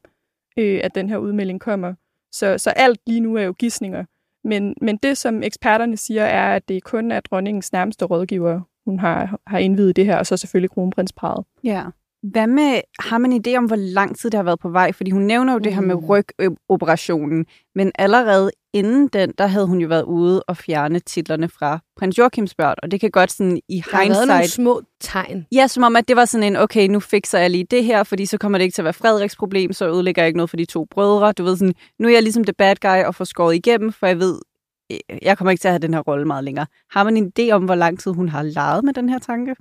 øh, 0.57 0.79
at 0.83 0.95
den 0.95 1.09
her 1.09 1.17
udmelding 1.17 1.61
kommer. 1.61 1.93
Så, 2.31 2.57
så 2.57 2.69
alt 2.69 2.99
lige 3.07 3.19
nu 3.19 3.35
er 3.35 3.41
jo 3.41 3.51
gissninger. 3.51 4.05
Men, 4.43 4.75
men 4.81 4.97
det, 4.97 5.17
som 5.17 5.43
eksperterne 5.43 5.97
siger, 5.97 6.23
er, 6.23 6.55
at 6.55 6.69
det 6.69 6.83
kun 6.83 7.11
er 7.11 7.19
dronningens 7.19 7.73
nærmeste 7.73 8.05
rådgiver, 8.05 8.61
hun 8.85 8.99
har, 8.99 9.39
har 9.47 9.57
indvidet 9.57 9.95
det 9.95 10.05
her, 10.05 10.17
og 10.17 10.25
så 10.25 10.37
selvfølgelig 10.37 10.69
kronprinsparet. 10.69 11.45
ja. 11.63 11.83
Hvad 12.31 12.47
med, 12.47 12.81
har 12.99 13.17
man 13.17 13.33
en 13.33 13.43
idé 13.47 13.57
om, 13.57 13.65
hvor 13.65 13.75
lang 13.75 14.17
tid 14.17 14.29
det 14.29 14.37
har 14.37 14.43
været 14.43 14.59
på 14.59 14.69
vej? 14.69 14.91
Fordi 14.91 15.11
hun 15.11 15.21
nævner 15.21 15.53
jo 15.53 15.57
mm. 15.57 15.63
det 15.63 15.73
her 15.73 15.81
med 15.81 15.95
Mm. 15.95 16.05
rygoperationen, 16.39 17.45
men 17.75 17.91
allerede 17.95 18.51
inden 18.73 19.07
den, 19.07 19.33
der 19.37 19.47
havde 19.47 19.67
hun 19.67 19.79
jo 19.79 19.87
været 19.87 20.03
ude 20.03 20.43
og 20.43 20.57
fjerne 20.57 20.99
titlerne 20.99 21.49
fra 21.49 21.79
prins 21.97 22.17
Joachims 22.17 22.55
børn, 22.55 22.75
og 22.83 22.91
det 22.91 22.99
kan 22.99 23.11
godt 23.11 23.31
sådan 23.31 23.59
i 23.69 23.75
Der 23.77 23.81
har 23.91 23.97
været 23.97 24.09
nogle 24.09 24.33
hindsight 24.33 24.51
små 24.51 24.81
tegn. 25.01 25.45
Ja, 25.51 25.67
som 25.67 25.83
om, 25.83 25.95
at 25.95 26.07
det 26.07 26.15
var 26.15 26.25
sådan 26.25 26.43
en, 26.43 26.55
okay, 26.55 26.87
nu 26.87 26.99
fikser 26.99 27.39
jeg 27.39 27.49
lige 27.49 27.63
det 27.71 27.83
her, 27.85 28.03
fordi 28.03 28.25
så 28.25 28.37
kommer 28.37 28.57
det 28.57 28.65
ikke 28.65 28.75
til 28.75 28.81
at 28.81 28.83
være 28.83 28.93
Frederiks 28.93 29.35
problem, 29.35 29.73
så 29.73 29.87
ødelægger 29.89 30.21
jeg 30.21 30.27
ikke 30.27 30.37
noget 30.37 30.49
for 30.49 30.57
de 30.57 30.65
to 30.65 30.85
brødre. 30.91 31.31
Du 31.31 31.43
ved 31.43 31.57
sådan, 31.57 31.73
nu 31.99 32.07
er 32.07 32.11
jeg 32.11 32.23
ligesom 32.23 32.43
the 32.43 32.53
bad 32.53 32.75
guy 32.81 33.03
og 33.05 33.15
får 33.15 33.25
skåret 33.25 33.55
igennem, 33.55 33.91
for 33.91 34.07
jeg 34.07 34.19
ved, 34.19 34.39
jeg 35.21 35.37
kommer 35.37 35.51
ikke 35.51 35.61
til 35.61 35.67
at 35.67 35.71
have 35.71 35.79
den 35.79 35.93
her 35.93 36.01
rolle 36.01 36.25
meget 36.25 36.43
længere. 36.43 36.65
Har 36.91 37.03
man 37.03 37.17
en 37.17 37.31
idé 37.39 37.51
om, 37.51 37.65
hvor 37.65 37.75
lang 37.75 37.99
tid 37.99 38.11
hun 38.11 38.29
har 38.29 38.43
leget 38.43 38.83
med 38.83 38.93
den 38.93 39.09
her 39.09 39.19
tanke? 39.19 39.55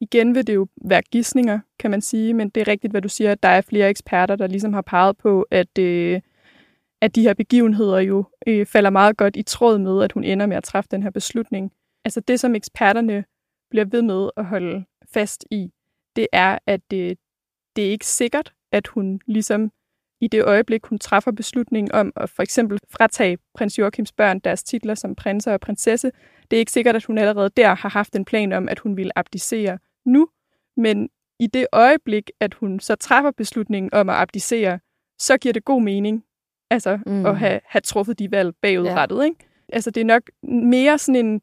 Igen 0.00 0.34
vil 0.34 0.46
det 0.46 0.54
jo 0.54 0.66
være 0.84 1.02
gissninger, 1.02 1.60
kan 1.78 1.90
man 1.90 2.00
sige, 2.00 2.34
men 2.34 2.48
det 2.48 2.60
er 2.60 2.68
rigtigt, 2.68 2.90
hvad 2.90 3.02
du 3.02 3.08
siger, 3.08 3.32
at 3.32 3.42
der 3.42 3.48
er 3.48 3.60
flere 3.60 3.90
eksperter, 3.90 4.36
der 4.36 4.46
ligesom 4.46 4.72
har 4.72 4.82
peget 4.82 5.16
på, 5.16 5.46
at, 5.50 5.78
øh, 5.78 6.20
at 7.00 7.14
de 7.14 7.22
her 7.22 7.34
begivenheder 7.34 7.98
jo 7.98 8.24
øh, 8.46 8.66
falder 8.66 8.90
meget 8.90 9.16
godt 9.16 9.36
i 9.36 9.42
tråd 9.42 9.78
med, 9.78 10.02
at 10.02 10.12
hun 10.12 10.24
ender 10.24 10.46
med 10.46 10.56
at 10.56 10.64
træffe 10.64 10.88
den 10.90 11.02
her 11.02 11.10
beslutning. 11.10 11.72
Altså 12.04 12.20
det, 12.20 12.40
som 12.40 12.54
eksperterne 12.54 13.24
bliver 13.70 13.84
ved 13.84 14.02
med 14.02 14.30
at 14.36 14.44
holde 14.44 14.84
fast 15.12 15.44
i, 15.50 15.70
det 16.16 16.26
er, 16.32 16.58
at 16.66 16.92
øh, 16.92 17.16
det 17.76 17.86
er 17.86 17.90
ikke 17.90 18.06
sikkert, 18.06 18.52
at 18.72 18.86
hun 18.86 19.20
ligesom 19.26 19.70
i 20.20 20.28
det 20.28 20.44
øjeblik, 20.44 20.86
hun 20.86 20.98
træffer 20.98 21.30
beslutningen 21.30 21.92
om 21.92 22.12
at 22.16 22.30
for 22.30 22.42
eksempel 22.42 22.78
fratage 22.90 23.38
prins 23.54 23.78
Joachims 23.78 24.12
børn 24.12 24.38
deres 24.38 24.62
titler 24.62 24.94
som 24.94 25.14
prinser 25.14 25.52
og 25.52 25.60
prinsesse, 25.60 26.10
det 26.50 26.56
er 26.56 26.60
ikke 26.60 26.72
sikkert, 26.72 26.96
at 26.96 27.04
hun 27.04 27.18
allerede 27.18 27.50
der 27.56 27.74
har 27.74 27.88
haft 27.88 28.16
en 28.16 28.24
plan 28.24 28.52
om, 28.52 28.68
at 28.68 28.78
hun 28.78 28.96
ville 28.96 29.18
abdicere 29.18 29.78
nu, 30.08 30.28
men 30.76 31.08
i 31.40 31.46
det 31.46 31.66
øjeblik, 31.72 32.30
at 32.40 32.54
hun 32.54 32.80
så 32.80 32.94
træffer 32.94 33.30
beslutningen 33.30 33.94
om 33.94 34.08
at 34.08 34.16
abdicere, 34.16 34.78
så 35.18 35.36
giver 35.38 35.52
det 35.52 35.64
god 35.64 35.82
mening 35.82 36.24
altså, 36.70 36.98
Mm. 37.06 37.26
at 37.26 37.38
have, 37.38 37.60
have 37.66 37.80
truffet 37.80 38.18
de 38.18 38.30
valg 38.30 38.54
bagudrettet. 38.62 39.18
Ja. 39.18 39.22
Ikke? 39.22 39.36
Altså, 39.72 39.90
det 39.90 40.00
er 40.00 40.04
nok 40.04 40.22
mere 40.42 40.98
sådan 40.98 41.26
en, 41.26 41.40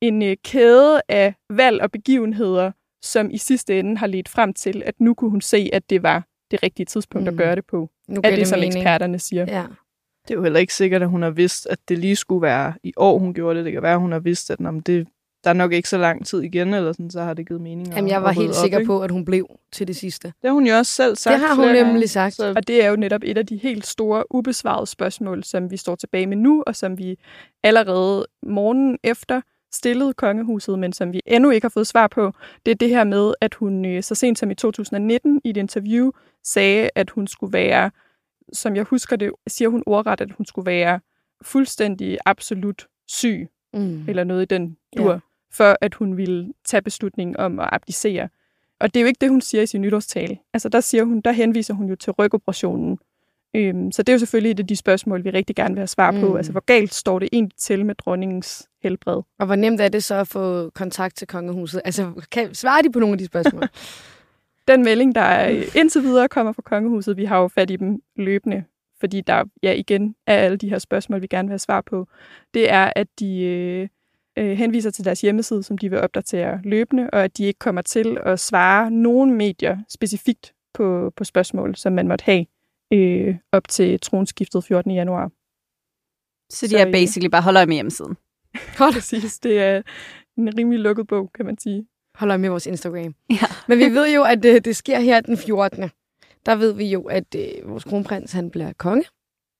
en 0.00 0.22
øh, 0.22 0.36
kæde 0.44 1.00
af 1.08 1.34
valg 1.50 1.82
og 1.82 1.90
begivenheder, 1.90 2.72
som 3.02 3.30
i 3.30 3.38
sidste 3.38 3.78
ende 3.78 3.96
har 3.96 4.06
ledt 4.06 4.28
frem 4.28 4.54
til, 4.54 4.82
at 4.86 4.94
nu 5.00 5.14
kunne 5.14 5.30
hun 5.30 5.40
se, 5.40 5.70
at 5.72 5.90
det 5.90 6.02
var 6.02 6.26
det 6.50 6.62
rigtige 6.62 6.86
tidspunkt 6.86 7.24
mm. 7.24 7.28
At 7.28 7.36
gøre 7.36 7.56
det 7.56 7.66
på. 7.66 7.90
Nu 8.08 8.20
Er 8.24 8.36
det, 8.36 8.48
som 8.48 8.62
eksperterne 8.62 9.18
siger. 9.18 9.44
Ja. 9.48 9.64
Det 10.22 10.30
er 10.30 10.34
jo 10.34 10.42
heller 10.42 10.60
ikke 10.60 10.74
sikkert, 10.74 11.02
at 11.02 11.08
hun 11.08 11.22
har 11.22 11.30
vidst, 11.30 11.66
at 11.66 11.78
det 11.88 11.98
lige 11.98 12.16
skulle 12.16 12.42
være 12.42 12.74
i 12.82 12.92
år, 12.96 13.18
hun 13.18 13.34
gjorde 13.34 13.56
det. 13.58 13.64
Det 13.64 13.72
kan 13.72 13.82
være, 13.82 13.92
at 13.94 14.00
hun 14.00 14.12
har 14.12 14.18
vidst, 14.18 14.50
at 14.50 14.60
om 14.60 14.80
det, 14.80 15.08
der 15.44 15.50
er 15.50 15.54
nok 15.54 15.72
ikke 15.72 15.88
så 15.88 15.98
lang 15.98 16.26
tid 16.26 16.40
igen, 16.42 16.74
eller 16.74 16.92
sådan, 16.92 17.10
så 17.10 17.22
har 17.22 17.34
det 17.34 17.48
givet 17.48 17.60
mening. 17.60 17.88
Jamen, 17.88 18.10
jeg 18.10 18.22
var 18.22 18.32
helt 18.32 18.48
op, 18.48 18.54
sikker 18.54 18.78
ikke? 18.78 18.86
på, 18.86 19.02
at 19.02 19.10
hun 19.10 19.24
blev 19.24 19.46
til 19.72 19.86
det 19.88 19.96
sidste. 19.96 20.28
Det 20.28 20.34
har 20.48 20.50
hun 20.52 20.66
jo 20.66 20.74
også 20.76 20.92
selv 20.92 21.16
sagt. 21.16 21.32
Det 21.32 21.48
har 21.48 21.54
hun 21.54 21.64
flere 21.64 21.76
gange. 21.76 21.92
nemlig 21.92 22.10
sagt. 22.10 22.34
Så 22.34 22.52
Og 22.56 22.66
det 22.68 22.84
er 22.84 22.88
jo 22.90 22.96
netop 22.96 23.20
et 23.24 23.38
af 23.38 23.46
de 23.46 23.56
helt 23.56 23.86
store 23.86 24.24
ubesvarede 24.34 24.86
spørgsmål, 24.86 25.44
som 25.44 25.70
vi 25.70 25.76
står 25.76 25.94
tilbage 25.94 26.26
med 26.26 26.36
nu, 26.36 26.62
og 26.66 26.76
som 26.76 26.98
vi 26.98 27.18
allerede 27.62 28.26
morgenen 28.46 28.98
efter 29.04 29.40
stillede 29.74 30.12
kongehuset, 30.14 30.78
men 30.78 30.92
som 30.92 31.12
vi 31.12 31.20
endnu 31.26 31.50
ikke 31.50 31.64
har 31.64 31.70
fået 31.70 31.86
svar 31.86 32.06
på. 32.08 32.32
Det 32.66 32.70
er 32.72 32.76
det 32.76 32.88
her 32.88 33.04
med, 33.04 33.34
at 33.40 33.54
hun 33.54 33.84
øh, 33.84 34.02
så 34.02 34.14
sent 34.14 34.38
som 34.38 34.50
i 34.50 34.54
2019 34.54 35.40
i 35.44 35.50
et 35.50 35.56
interview 35.56 36.10
sagde, 36.44 36.90
at 36.94 37.10
hun 37.10 37.26
skulle 37.26 37.52
være 37.52 37.90
som 38.52 38.76
jeg 38.76 38.84
husker 38.84 39.16
det, 39.16 39.30
siger 39.46 39.68
hun 39.68 39.82
ordret, 39.86 40.20
at 40.20 40.30
hun 40.36 40.46
skulle 40.46 40.66
være 40.66 41.00
fuldstændig 41.42 42.18
absolut 42.26 42.86
syg, 43.08 43.48
Mm. 43.74 44.04
eller 44.08 44.24
noget 44.24 44.42
i 44.42 44.44
den 44.44 44.76
dur, 44.96 45.12
Ja. 45.12 45.18
For 45.54 45.76
at 45.80 45.94
hun 45.94 46.16
ville 46.16 46.52
tage 46.64 46.82
beslutningen 46.82 47.36
om 47.36 47.60
at 47.60 47.68
abdicere. 47.72 48.28
Og 48.80 48.94
det 48.94 49.00
er 49.00 49.02
jo 49.02 49.06
ikke 49.06 49.20
det, 49.20 49.30
hun 49.30 49.40
siger 49.40 49.62
i 49.62 49.66
sin 49.66 49.80
nytårstale. 49.80 50.38
Altså 50.54 50.68
der 50.68 50.80
siger 50.80 51.04
hun, 51.04 51.20
der 51.20 51.32
henviser 51.32 51.74
hun 51.74 51.88
jo 51.88 51.96
til 51.96 52.12
rygoperationen. 52.12 52.98
Øhm, 53.56 53.92
så 53.92 54.02
det 54.02 54.08
er 54.08 54.14
jo 54.14 54.18
selvfølgelig 54.18 54.50
et 54.50 54.60
af 54.60 54.66
de 54.66 54.76
spørgsmål, 54.76 55.24
vi 55.24 55.30
rigtig 55.30 55.56
gerne 55.56 55.74
vil 55.74 55.80
have 55.80 55.86
svar 55.86 56.10
på. 56.10 56.28
Mm. 56.28 56.36
Altså 56.36 56.52
hvor 56.52 56.64
galt 56.66 56.94
står 56.94 57.18
det 57.18 57.28
egentlig 57.32 57.58
til 57.58 57.86
med 57.86 57.94
dronningens 57.94 58.68
helbred? 58.82 59.22
Og 59.38 59.46
hvor 59.46 59.54
nemt 59.54 59.80
er 59.80 59.88
det 59.88 60.04
så 60.04 60.14
at 60.14 60.28
få 60.28 60.70
kontakt 60.70 61.16
til 61.16 61.26
kongehuset? 61.26 61.82
Altså, 61.84 62.12
kan, 62.30 62.54
svarer 62.54 62.82
de 62.82 62.92
på 62.92 62.98
nogle 62.98 63.12
af 63.12 63.18
de 63.18 63.26
spørgsmål? 63.26 63.62
Den 64.68 64.84
melding, 64.84 65.14
der 65.14 65.50
øh, 65.50 65.62
indtil 65.76 66.02
videre 66.02 66.28
kommer 66.28 66.52
fra 66.52 66.62
kongehuset, 66.62 67.16
vi 67.16 67.24
har 67.24 67.38
jo 67.38 67.48
fat 67.48 67.70
i 67.70 67.76
dem 67.76 68.02
løbende, 68.16 68.64
fordi 69.00 69.20
der 69.20 69.44
ja, 69.62 69.72
igen 69.72 70.14
er 70.26 70.36
alle 70.36 70.56
de 70.56 70.68
her 70.68 70.78
spørgsmål, 70.78 71.22
vi 71.22 71.26
gerne 71.26 71.48
vil 71.48 71.52
have 71.52 71.58
svar 71.58 71.80
på, 71.80 72.08
det 72.54 72.70
er, 72.70 72.92
at 72.96 73.06
de 73.20 73.40
øh, 73.40 73.88
øh, 74.38 74.56
henviser 74.56 74.90
til 74.90 75.04
deres 75.04 75.20
hjemmeside, 75.20 75.62
som 75.62 75.78
de 75.78 75.90
vil 75.90 75.98
opdatere 75.98 76.60
løbende, 76.64 77.10
og 77.10 77.24
at 77.24 77.36
de 77.38 77.44
ikke 77.44 77.58
kommer 77.58 77.82
til 77.82 78.18
at 78.26 78.40
svare 78.40 78.90
nogen 78.90 79.34
medier 79.34 79.78
specifikt 79.88 80.54
på, 80.74 81.12
på 81.16 81.24
spørgsmål, 81.24 81.76
som 81.76 81.92
man 81.92 82.08
måtte 82.08 82.24
have 82.24 82.46
øh, 82.92 83.36
op 83.52 83.68
til 83.68 84.00
tronskiftet 84.00 84.64
14. 84.64 84.90
januar. 84.90 85.30
Så 86.50 86.66
de 86.66 86.70
Så, 86.70 86.78
er 86.78 86.86
øh, 86.86 86.92
basically 86.92 87.28
bare 87.28 87.42
holder 87.42 87.60
øje 87.60 87.66
med 87.66 87.74
hjemmesiden. 87.74 88.16
Præcis, 88.78 89.38
det 89.38 89.58
er 89.60 89.82
en 90.38 90.58
rimelig 90.58 90.80
lukket 90.80 91.06
bog, 91.06 91.30
kan 91.34 91.46
man 91.46 91.58
sige. 91.58 91.86
Holder 92.14 92.36
med 92.36 92.48
vores 92.48 92.66
Instagram. 92.66 93.14
Ja. 93.30 93.46
Men 93.68 93.78
vi 93.78 93.84
ved 93.84 94.14
jo, 94.14 94.22
at 94.22 94.42
det, 94.42 94.64
det 94.64 94.76
sker 94.76 94.98
her 94.98 95.20
den 95.20 95.36
14. 95.36 95.90
Der 96.46 96.56
ved 96.56 96.72
vi 96.72 96.86
jo, 96.86 97.02
at 97.02 97.34
øh, 97.36 97.70
vores 97.70 97.84
kronprins 97.84 98.32
han 98.32 98.50
bliver 98.50 98.72
konge. 98.72 99.04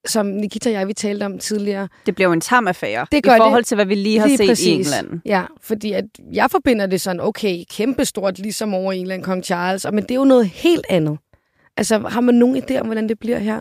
Som 0.06 0.26
Nikita 0.26 0.68
og 0.68 0.72
jeg, 0.72 0.88
vi 0.88 0.92
talte 0.92 1.24
om 1.24 1.38
tidligere. 1.38 1.88
Det 2.06 2.14
bliver 2.14 2.28
jo 2.28 2.32
en 2.32 2.40
tam 2.40 2.66
affære 2.68 3.06
Det 3.12 3.18
i 3.18 3.20
gør 3.20 3.36
forhold 3.36 3.60
det. 3.62 3.66
til, 3.66 3.74
hvad 3.74 3.86
vi 3.86 3.94
lige 3.94 4.18
har 4.18 4.26
Lige 4.26 4.36
set 4.38 4.48
præcis. 4.48 4.66
i 4.66 4.70
England. 4.72 5.20
Ja, 5.26 5.44
fordi 5.60 5.92
at 5.92 6.04
jeg 6.32 6.50
forbinder 6.50 6.86
det 6.86 7.00
sådan, 7.00 7.20
okay, 7.20 7.64
kæmpestort, 7.70 8.38
ligesom 8.38 8.74
over 8.74 8.92
England, 8.92 9.22
kong 9.22 9.44
Charles. 9.44 9.84
Og, 9.84 9.94
men 9.94 10.02
det 10.02 10.10
er 10.10 10.14
jo 10.14 10.24
noget 10.24 10.46
helt 10.46 10.86
andet. 10.90 11.18
Altså, 11.76 11.98
har 11.98 12.20
man 12.20 12.34
nogen 12.34 12.56
idé 12.56 12.78
om, 12.80 12.86
hvordan 12.86 13.08
det 13.08 13.18
bliver 13.18 13.38
her? 13.38 13.60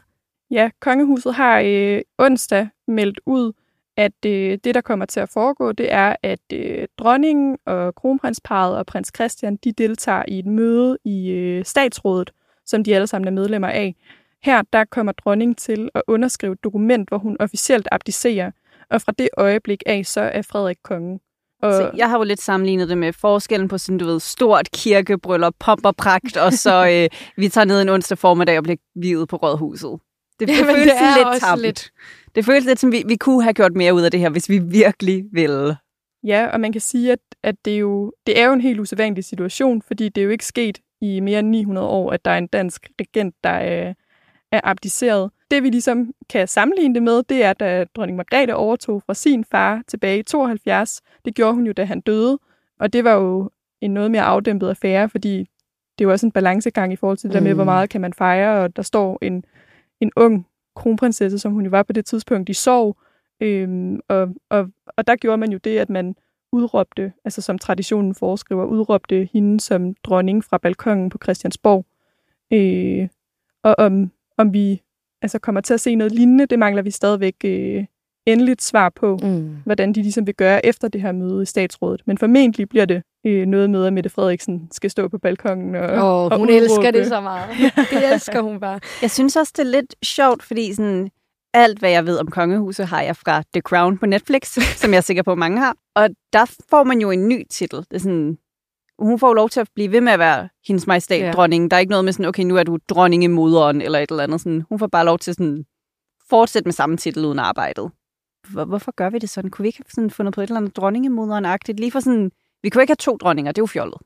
Ja, 0.51 0.69
kongehuset 0.81 1.33
har 1.33 1.61
øh, 1.65 2.01
onsdag 2.17 2.67
meldt 2.87 3.19
ud, 3.25 3.53
at 3.97 4.25
øh, 4.25 4.57
det, 4.63 4.75
der 4.75 4.81
kommer 4.81 5.05
til 5.05 5.19
at 5.19 5.29
foregå, 5.29 5.71
det 5.71 5.93
er, 5.93 6.15
at 6.23 6.39
øh, 6.53 6.87
dronningen 6.97 7.57
og 7.65 7.95
kronprinsparet 7.95 8.77
og 8.77 8.85
prins 8.85 9.11
Christian, 9.15 9.55
de 9.63 9.71
deltager 9.71 10.23
i 10.27 10.39
et 10.39 10.45
møde 10.45 10.97
i 11.05 11.29
øh, 11.29 11.65
statsrådet, 11.65 12.31
som 12.65 12.83
de 12.83 12.95
alle 12.95 13.07
sammen 13.07 13.27
er 13.27 13.31
medlemmer 13.31 13.67
af. 13.67 13.95
Her 14.43 14.61
der 14.73 14.85
kommer 14.85 15.11
dronningen 15.11 15.55
til 15.55 15.89
at 15.95 16.01
underskrive 16.07 16.53
et 16.53 16.63
dokument, 16.63 17.09
hvor 17.09 17.17
hun 17.17 17.37
officielt 17.39 17.87
abdicerer, 17.91 18.51
og 18.89 19.01
fra 19.01 19.11
det 19.17 19.29
øjeblik 19.37 19.83
af, 19.85 20.05
så 20.05 20.21
er 20.21 20.41
Frederik 20.41 20.77
kongen. 20.83 21.19
Og, 21.61 21.73
Så 21.73 21.91
jeg 21.97 22.09
har 22.09 22.17
jo 22.17 22.23
lidt 22.23 22.41
sammenlignet 22.41 22.89
det 22.89 22.97
med 22.97 23.13
forskellen 23.13 23.67
på 23.67 23.77
sådan, 23.77 23.97
du 23.97 24.05
ved, 24.05 24.19
stort 24.19 24.69
kirkebryllup, 24.71 25.53
pomp 25.59 25.85
og 25.85 25.95
pragt, 25.95 26.37
og 26.37 26.53
så 26.53 26.85
øh, 26.93 27.09
vi 27.37 27.49
tager 27.49 27.65
ned 27.65 27.81
en 27.81 27.89
onsdag 27.89 28.17
formiddag 28.17 28.57
og 28.57 28.63
bliver 28.63 28.77
videt 28.95 29.27
på 29.29 29.35
rådhuset. 29.35 29.99
Det, 30.39 30.47
det 30.47 30.57
Jamen, 30.57 30.75
føles 30.75 30.83
det 30.91 31.01
er 31.01 31.55
lidt 31.55 31.65
lidt- 31.65 31.91
Det 32.35 32.45
føles 32.45 32.65
lidt 32.65 32.79
som, 32.79 32.91
vi, 32.91 33.03
vi 33.07 33.15
kunne 33.15 33.43
have 33.43 33.53
gjort 33.53 33.73
mere 33.75 33.93
ud 33.93 34.01
af 34.01 34.11
det 34.11 34.19
her, 34.19 34.29
hvis 34.29 34.49
vi 34.49 34.57
virkelig 34.59 35.23
ville. 35.31 35.77
Ja, 36.23 36.47
og 36.47 36.59
man 36.59 36.71
kan 36.71 36.81
sige, 36.81 37.11
at, 37.11 37.19
at 37.43 37.55
det, 37.65 37.73
er 37.73 37.77
jo, 37.77 38.13
det 38.27 38.39
er 38.39 38.45
jo 38.45 38.53
en 38.53 38.61
helt 38.61 38.79
usædvanlig 38.79 39.23
situation, 39.23 39.81
fordi 39.81 40.09
det 40.09 40.21
er 40.21 40.25
jo 40.25 40.31
ikke 40.31 40.45
sket 40.45 40.79
i 41.01 41.19
mere 41.19 41.39
end 41.39 41.47
900 41.49 41.87
år, 41.87 42.11
at 42.11 42.25
der 42.25 42.31
er 42.31 42.37
en 42.37 42.47
dansk 42.47 42.87
regent, 43.01 43.35
der 43.43 43.49
er, 43.49 43.93
er 44.53 44.61
abdiceret. 44.63 45.31
Det 45.51 45.63
vi 45.63 45.69
ligesom 45.69 46.13
kan 46.29 46.47
sammenligne 46.47 46.95
det 46.95 47.03
med, 47.03 47.23
det 47.23 47.43
er, 47.43 47.53
da 47.53 47.85
dronning 47.95 48.15
Margrethe 48.17 48.55
overtog 48.55 49.03
fra 49.05 49.13
sin 49.13 49.45
far 49.45 49.81
tilbage 49.87 50.19
i 50.19 50.23
72. 50.23 51.01
Det 51.25 51.35
gjorde 51.35 51.53
hun 51.53 51.65
jo, 51.65 51.71
da 51.73 51.83
han 51.85 52.01
døde, 52.01 52.39
og 52.79 52.93
det 52.93 53.03
var 53.03 53.13
jo 53.13 53.49
en 53.81 53.91
noget 53.93 54.11
mere 54.11 54.21
afdæmpet 54.21 54.69
affære, 54.69 55.09
fordi 55.09 55.37
det 55.97 56.03
er 56.03 56.07
jo 56.07 56.11
også 56.11 56.25
en 56.25 56.31
balancegang 56.31 56.93
i 56.93 56.95
forhold 56.95 57.17
til 57.17 57.29
det 57.29 57.35
der 57.35 57.41
med, 57.41 57.51
Mm. 57.51 57.57
hvor 57.57 57.63
meget 57.63 57.89
kan 57.89 58.01
man 58.01 58.13
fejre, 58.13 58.63
og 58.63 58.75
der 58.75 58.81
står 58.81 59.17
en, 59.21 59.43
en 60.01 60.11
ung 60.15 60.47
kronprinsesse, 60.75 61.39
som 61.39 61.51
hun 61.53 61.63
jo 61.63 61.69
var 61.69 61.83
på 61.83 61.93
det 61.93 62.05
tidspunkt, 62.05 62.49
i 62.49 62.53
sorg, 62.53 62.97
øhm, 63.41 63.99
og, 64.07 64.29
og, 64.49 64.67
og 64.97 65.07
der 65.07 65.15
gjorde 65.15 65.37
man 65.37 65.51
jo 65.51 65.57
det, 65.57 65.77
at 65.77 65.89
man 65.89 66.15
udråbte, 66.51 67.13
altså 67.25 67.41
som 67.41 67.57
traditionen 67.59 68.15
foreskriver, 68.15 68.65
udråbte 68.65 69.29
hende 69.33 69.59
som 69.59 69.95
dronning 70.03 70.43
fra 70.43 70.57
balkongen 70.57 71.09
på 71.09 71.17
Christiansborg. 71.23 71.85
Øh, 72.53 73.07
og 73.63 73.75
om, 73.77 74.11
om 74.37 74.53
vi 74.53 74.81
altså 75.21 75.39
kommer 75.39 75.61
til 75.61 75.73
at 75.73 75.81
se 75.81 75.95
noget 75.95 76.13
lignende, 76.13 76.45
det 76.45 76.59
mangler 76.59 76.81
vi 76.81 76.91
stadigvæk 76.91 77.35
øh, 77.45 77.85
endeligt 78.25 78.61
svar 78.63 78.89
på, 78.89 79.19
Mm. 79.23 79.55
hvordan 79.65 79.93
de 79.93 80.01
ligesom 80.01 80.27
vil 80.27 80.35
gøre 80.35 80.65
efter 80.65 80.87
det 80.87 81.01
her 81.01 81.11
møde 81.11 81.41
i 81.43 81.45
statsrådet. 81.45 82.01
Men 82.05 82.17
formentlig 82.17 82.69
bliver 82.69 82.85
det 82.85 83.03
øh, 83.25 83.45
noget 83.45 83.69
med, 83.69 83.85
at 83.85 83.93
Mette 83.93 84.09
Frederiksen 84.09 84.67
skal 84.71 84.89
stå 84.89 85.07
på 85.07 85.17
balkongen 85.17 85.75
og, 85.75 85.83
Åh, 85.91 86.03
og 86.31 86.37
hun 86.37 86.47
udråbe. 86.49 86.53
elsker 86.63 86.91
det 86.91 87.07
så 87.07 87.21
meget. 87.21 87.49
Det 87.91 88.13
elsker 88.13 88.41
hun 88.41 88.59
bare. 88.59 88.79
Jeg 89.01 89.11
synes 89.11 89.35
også, 89.35 89.53
det 89.57 89.63
er 89.65 89.69
lidt 89.71 89.95
sjovt, 90.05 90.43
fordi 90.43 90.73
sådan, 90.73 91.09
alt, 91.53 91.79
hvad 91.79 91.89
jeg 91.91 92.05
ved 92.05 92.17
om 92.19 92.27
kongehuset, 92.27 92.87
har 92.87 93.01
jeg 93.01 93.15
fra 93.15 93.43
The 93.53 93.61
Crown 93.61 93.97
på 93.97 94.05
Netflix, 94.05 94.47
som 94.81 94.91
jeg 94.91 94.97
er 94.97 95.01
sikker 95.01 95.23
på, 95.23 95.35
mange 95.35 95.59
har. 95.59 95.75
Og 95.95 96.09
der 96.33 96.45
får 96.69 96.83
man 96.83 97.01
jo 97.01 97.11
en 97.11 97.27
ny 97.27 97.43
titel. 97.49 97.77
Det 97.79 97.93
er 97.93 97.99
sådan, 97.99 98.37
hun 98.99 99.19
får 99.19 99.27
jo 99.27 99.33
lov 99.33 99.49
til 99.49 99.59
at 99.59 99.69
blive 99.75 99.91
ved 99.91 100.01
med 100.01 100.13
at 100.13 100.19
være 100.19 100.49
hendes 100.67 100.87
majestæt, 100.87 101.19
Ja. 101.19 101.25
ja. 101.25 101.31
dronning. 101.31 101.71
Der 101.71 101.77
er 101.77 101.79
ikke 101.79 101.89
noget 101.89 102.05
med 102.05 102.13
sådan, 102.13 102.25
okay, 102.25 102.43
nu 102.43 102.57
er 102.57 102.63
du 102.63 102.77
dronningemoderen 102.89 103.81
eller 103.81 103.99
et 103.99 104.11
eller 104.11 104.23
andet. 104.23 104.41
Sådan, 104.41 104.63
hun 104.69 104.79
får 104.79 104.87
bare 104.87 105.05
lov 105.05 105.19
til 105.19 105.33
sådan, 105.33 105.65
fortsætte 106.29 106.67
med 106.67 106.73
samme 106.73 106.97
titel 106.97 107.25
uden 107.25 107.39
arbejdet. 107.39 107.91
Hvor, 108.49 108.65
hvorfor 108.65 108.91
gør 108.91 109.09
vi 109.09 109.19
det 109.19 109.29
sådan? 109.29 109.51
Kunne 109.51 109.63
vi 109.63 109.67
ikke 109.67 109.79
have 109.79 109.85
sådan 109.89 110.09
fundet 110.11 110.33
på 110.33 110.41
et 110.41 110.47
eller 110.47 110.57
andet 110.57 110.77
dronningemoderen-agtigt? 110.77 111.79
Lige 111.79 111.91
for 111.91 111.99
sådan, 111.99 112.31
vi 112.63 112.69
kunne 112.69 112.83
ikke 112.83 112.91
have 112.91 112.95
to 113.11 113.17
dronninger, 113.17 113.51
det 113.51 113.59
er 113.59 113.61
jo 113.61 113.67
fjollet. 113.67 113.97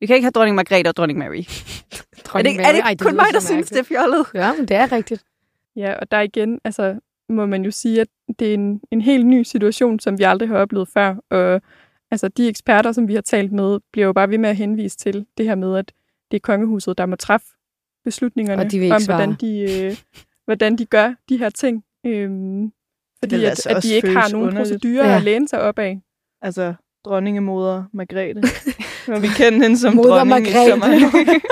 Vi 0.00 0.06
kan 0.06 0.16
ikke 0.16 0.24
have 0.24 0.30
dronning 0.30 0.54
Margrethe 0.56 0.88
og 0.90 0.96
dronning 0.96 1.18
Mary. 1.18 1.28
er 2.34 2.42
det, 2.42 2.60
er 2.60 2.72
det 2.72 2.80
Ej, 2.80 2.96
kun 2.96 3.10
lyder 3.12 3.22
mig, 3.22 3.26
der 3.32 3.40
synes, 3.40 3.68
det 3.68 3.78
er 3.78 3.82
fjollet? 3.82 4.26
Ja, 4.34 4.52
men 4.52 4.68
det 4.68 4.76
er 4.76 4.92
rigtigt. 4.92 5.24
Ja, 5.76 5.94
og 5.98 6.10
der 6.10 6.20
igen, 6.20 6.60
altså, 6.64 6.98
må 7.28 7.46
man 7.46 7.64
jo 7.64 7.70
sige, 7.70 8.00
at 8.00 8.08
det 8.38 8.50
er 8.50 8.54
en, 8.54 8.80
en 8.90 9.00
helt 9.00 9.26
ny 9.26 9.42
situation, 9.42 10.00
som 10.00 10.18
vi 10.18 10.22
aldrig 10.22 10.48
har 10.48 10.56
oplevet 10.56 10.88
før. 10.88 11.14
Og 11.30 11.62
altså, 12.12 12.28
de 12.28 12.48
eksperter, 12.48 12.92
som 12.92 13.08
vi 13.08 13.14
har 13.14 13.20
talt 13.20 13.52
med, 13.52 13.78
bliver 13.92 14.06
jo 14.06 14.12
bare 14.12 14.30
ved 14.30 14.38
med 14.38 14.50
at 14.50 14.56
henvise 14.56 14.96
til 14.96 15.26
det 15.38 15.46
her 15.46 15.54
med, 15.54 15.76
at 15.76 15.92
det 16.30 16.36
er 16.36 16.40
kongehuset, 16.40 16.98
der 16.98 17.06
må 17.06 17.16
træffe 17.16 17.46
beslutningerne 18.04 18.62
Og 18.62 18.72
de 18.72 18.92
om, 18.92 19.00
svare. 19.00 19.16
hvordan 19.16 19.36
de, 19.40 19.82
øh, 19.84 19.96
hvordan 20.44 20.76
de 20.78 20.84
gør 20.86 21.14
de 21.28 21.36
her 21.36 21.50
ting. 21.50 21.84
Øhm, 22.06 22.72
fordi 23.22 23.34
at, 23.44 23.50
altså 23.50 23.68
at 23.68 23.82
de 23.82 23.94
ikke 23.94 24.10
har 24.10 24.28
nogen 24.28 24.46
underligt. 24.48 24.72
procedurer 24.72 25.08
Ja. 25.08 25.16
at 25.16 25.22
læne 25.22 25.48
sig 25.48 25.60
op 25.60 25.78
af. 25.78 26.00
Altså, 26.42 26.74
dronningemoder 27.04 27.84
Margrethe. 27.92 28.42
Når 29.08 29.18
vi 29.18 29.26
kender 29.26 29.62
hende 29.62 29.78
som 29.78 29.94
Moder 29.94 30.08
dronning. 30.24 30.46
i 30.48 30.50
så 30.52 30.56
Margrethe. 30.76 31.10
mange- 31.10 31.40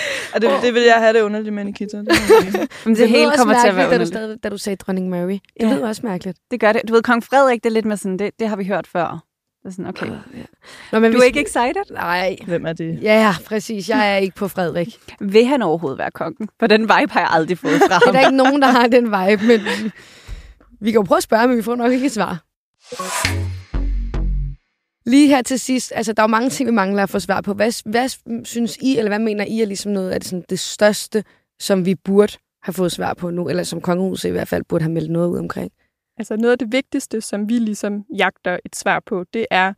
og 0.34 0.40
det, 0.42 0.50
det 0.62 0.74
vil 0.74 0.82
jeg 0.82 0.94
have 0.98 1.12
det 1.12 1.20
underligt 1.22 1.54
med, 1.54 1.64
Nikita. 1.64 1.96
Det. 1.98 2.08
Men 2.84 2.94
det, 2.94 2.98
Det, 2.98 3.08
hele 3.08 3.30
kommer 3.36 3.54
til 3.62 3.68
at 3.68 3.76
være 3.76 3.90
da 3.90 3.98
du, 3.98 4.06
stadig, 4.06 4.42
da 4.42 4.48
du 4.48 4.58
sagde 4.58 4.76
dronning 4.76 5.08
Mary. 5.08 5.30
Det 5.30 5.40
Ja. 5.60 5.74
lyder 5.74 5.88
også 5.88 6.00
mærkeligt. 6.06 6.38
Det 6.50 6.60
gør 6.60 6.72
det. 6.72 6.82
Du 6.88 6.92
ved, 6.92 7.02
kong 7.02 7.24
Frederik, 7.24 7.64
det 7.64 7.70
er 7.70 7.74
lidt 7.74 7.84
med 7.86 7.96
sådan, 7.96 8.18
det, 8.18 8.30
det 8.38 8.48
har 8.48 8.56
vi 8.56 8.64
hørt 8.64 8.86
før. 8.86 9.24
Det 9.62 9.68
er 9.68 9.70
sådan, 9.70 9.86
okay. 9.86 10.06
Ja. 10.06 10.14
Nå, 10.92 10.98
men 10.98 11.12
Du 11.12 11.18
vi 11.18 11.22
er 11.22 11.26
ikke 11.26 11.40
excited? 11.40 11.92
Nej. 11.94 12.36
Hvem 12.46 12.66
er 12.66 12.72
det? 12.72 12.98
Ja, 13.02 13.34
præcis. 13.46 13.88
Jeg 13.88 14.12
er 14.12 14.16
ikke 14.16 14.36
på 14.36 14.48
Frederik. 14.48 14.98
Vil 15.20 15.46
han 15.46 15.62
overhovedet 15.62 15.98
være 15.98 16.10
kongen? 16.10 16.48
For 16.60 16.66
den 16.66 16.82
vibe 16.82 17.10
har 17.12 17.20
jeg 17.20 17.28
aldrig 17.32 17.58
fået 17.58 17.72
fra 17.88 17.98
Det 17.98 18.02
er 18.02 18.06
ham. 18.06 18.14
der 18.14 18.20
ikke 18.20 18.36
nogen, 18.36 18.62
der 18.62 18.68
har 18.68 18.86
den 18.86 19.04
vibe, 19.04 19.46
men 19.46 19.60
vi 20.80 20.90
kan 20.90 20.98
jo 20.98 21.02
prøve 21.02 21.16
at 21.16 21.22
spørge, 21.22 21.48
men 21.48 21.56
vi 21.56 21.62
får 21.62 21.74
nok 21.76 21.92
ikke 21.92 22.06
et 22.06 22.12
svar. 22.12 22.44
Lige 25.06 25.28
her 25.28 25.42
til 25.42 25.60
sidst, 25.60 25.92
altså 25.94 26.12
der 26.12 26.22
er 26.22 26.24
jo 26.24 26.30
mange 26.30 26.50
ting, 26.50 26.66
vi 26.66 26.72
mangler 26.74 27.02
at 27.02 27.10
få 27.10 27.18
svar 27.18 27.40
på. 27.40 27.54
Hvad, 27.54 27.90
hvad 27.90 28.08
synes 28.44 28.76
I, 28.76 28.98
eller 28.98 29.10
hvad 29.10 29.18
mener 29.18 29.44
I 29.44 29.60
er 29.60 29.66
ligesom 29.66 29.92
noget 29.92 30.10
af 30.10 30.20
det, 30.20 30.28
sådan, 30.28 30.44
det 30.50 30.58
største, 30.58 31.24
som 31.60 31.86
vi 31.86 31.94
burde 31.94 32.32
have 32.62 32.72
fået 32.72 32.92
svar 32.92 33.14
på 33.14 33.30
nu, 33.30 33.48
eller 33.48 33.62
som 33.62 33.80
kongehuset 33.80 34.28
i 34.28 34.32
hvert 34.32 34.48
fald 34.48 34.62
burde 34.68 34.82
have 34.82 34.92
meldt 34.92 35.10
noget 35.10 35.28
ud 35.28 35.38
omkring? 35.38 35.70
Altså 36.20 36.36
noget 36.36 36.52
af 36.52 36.58
det 36.58 36.72
vigtigste, 36.72 37.20
som 37.20 37.48
vi 37.48 37.58
ligesom 37.58 38.04
jagter 38.16 38.58
et 38.64 38.76
svar 38.76 39.00
på, 39.06 39.24
det 39.34 39.46
er, 39.50 39.72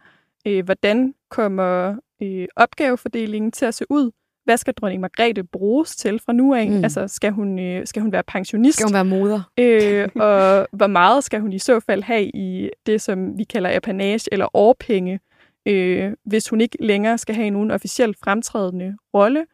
øh, 0.47 0.65
hvordan 0.65 1.15
kommer 1.31 1.97
øh, 2.23 2.47
opgavefordelingen 2.57 3.53
til 3.53 3.65
at 3.65 3.75
se 3.75 3.85
ud? 3.91 4.11
Hvad 4.45 4.57
skal 4.57 4.75
dronning 4.75 5.01
Margrethe 5.01 5.45
bruges 5.45 5.97
til 5.97 6.21
fra 6.27 6.33
nu 6.33 6.55
af? 6.55 6.71
Mm. 6.71 6.85
Altså 6.85 7.09
skal 7.09 7.33
hun, 7.33 7.59
øh, 7.59 7.87
skal 7.87 8.03
hun 8.03 8.13
være 8.13 8.23
pensionist? 8.23 8.79
Skal 8.79 8.87
hun 8.87 8.95
være 8.95 9.05
moder? 9.05 9.41
øh, 9.59 10.09
og 10.15 10.67
hvor 10.79 10.87
meget 10.87 11.25
skal 11.25 11.41
hun 11.41 11.53
i 11.53 11.59
så 11.59 11.81
fald 11.81 12.03
have 12.03 12.25
i 12.25 12.71
det, 12.87 13.01
som 13.01 13.39
vi 13.39 13.45
kalder 13.45 13.77
apanage 13.77 14.29
eller 14.33 14.57
årpenge, 14.57 15.21
øh, 15.67 16.13
hvis 16.25 16.49
hun 16.49 16.61
ikke 16.61 16.77
længere 16.81 17.19
skal 17.19 17.35
have 17.35 17.51
nogen 17.51 17.71
officielt 17.71 18.17
fremtrædende 18.25 18.97
rolle? 19.15 19.47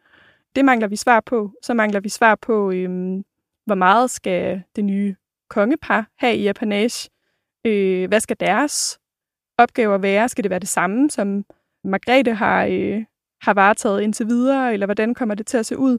Det 0.55 0.65
mangler 0.65 0.87
vi 0.87 0.95
svar 0.95 1.19
på. 1.19 1.51
Så 1.63 1.73
mangler 1.73 1.99
vi 1.99 2.09
svar 2.09 2.35
på, 2.35 2.71
øh, 2.71 2.89
hvor 3.65 3.75
meget 3.75 4.09
skal 4.09 4.61
det 4.75 4.85
nye 4.85 5.15
kongepar 5.49 6.07
have 6.17 6.35
i 6.35 6.47
apanage? 6.47 7.09
Øh, 7.65 8.07
hvad 8.07 8.19
skal 8.19 8.37
deres 8.39 8.99
opgaver 9.57 9.97
være? 9.97 10.29
Skal 10.29 10.43
det 10.43 10.49
være 10.49 10.59
det 10.59 10.67
samme, 10.67 11.09
som 11.09 11.45
Margrethe 11.83 12.33
har, 12.33 12.65
øh, 12.65 13.03
har 13.41 13.53
varetaget 13.53 14.01
indtil 14.01 14.27
videre, 14.27 14.73
eller 14.73 14.85
hvordan 14.85 15.13
kommer 15.13 15.35
det 15.35 15.47
til 15.47 15.57
at 15.57 15.65
se 15.65 15.77
ud? 15.77 15.97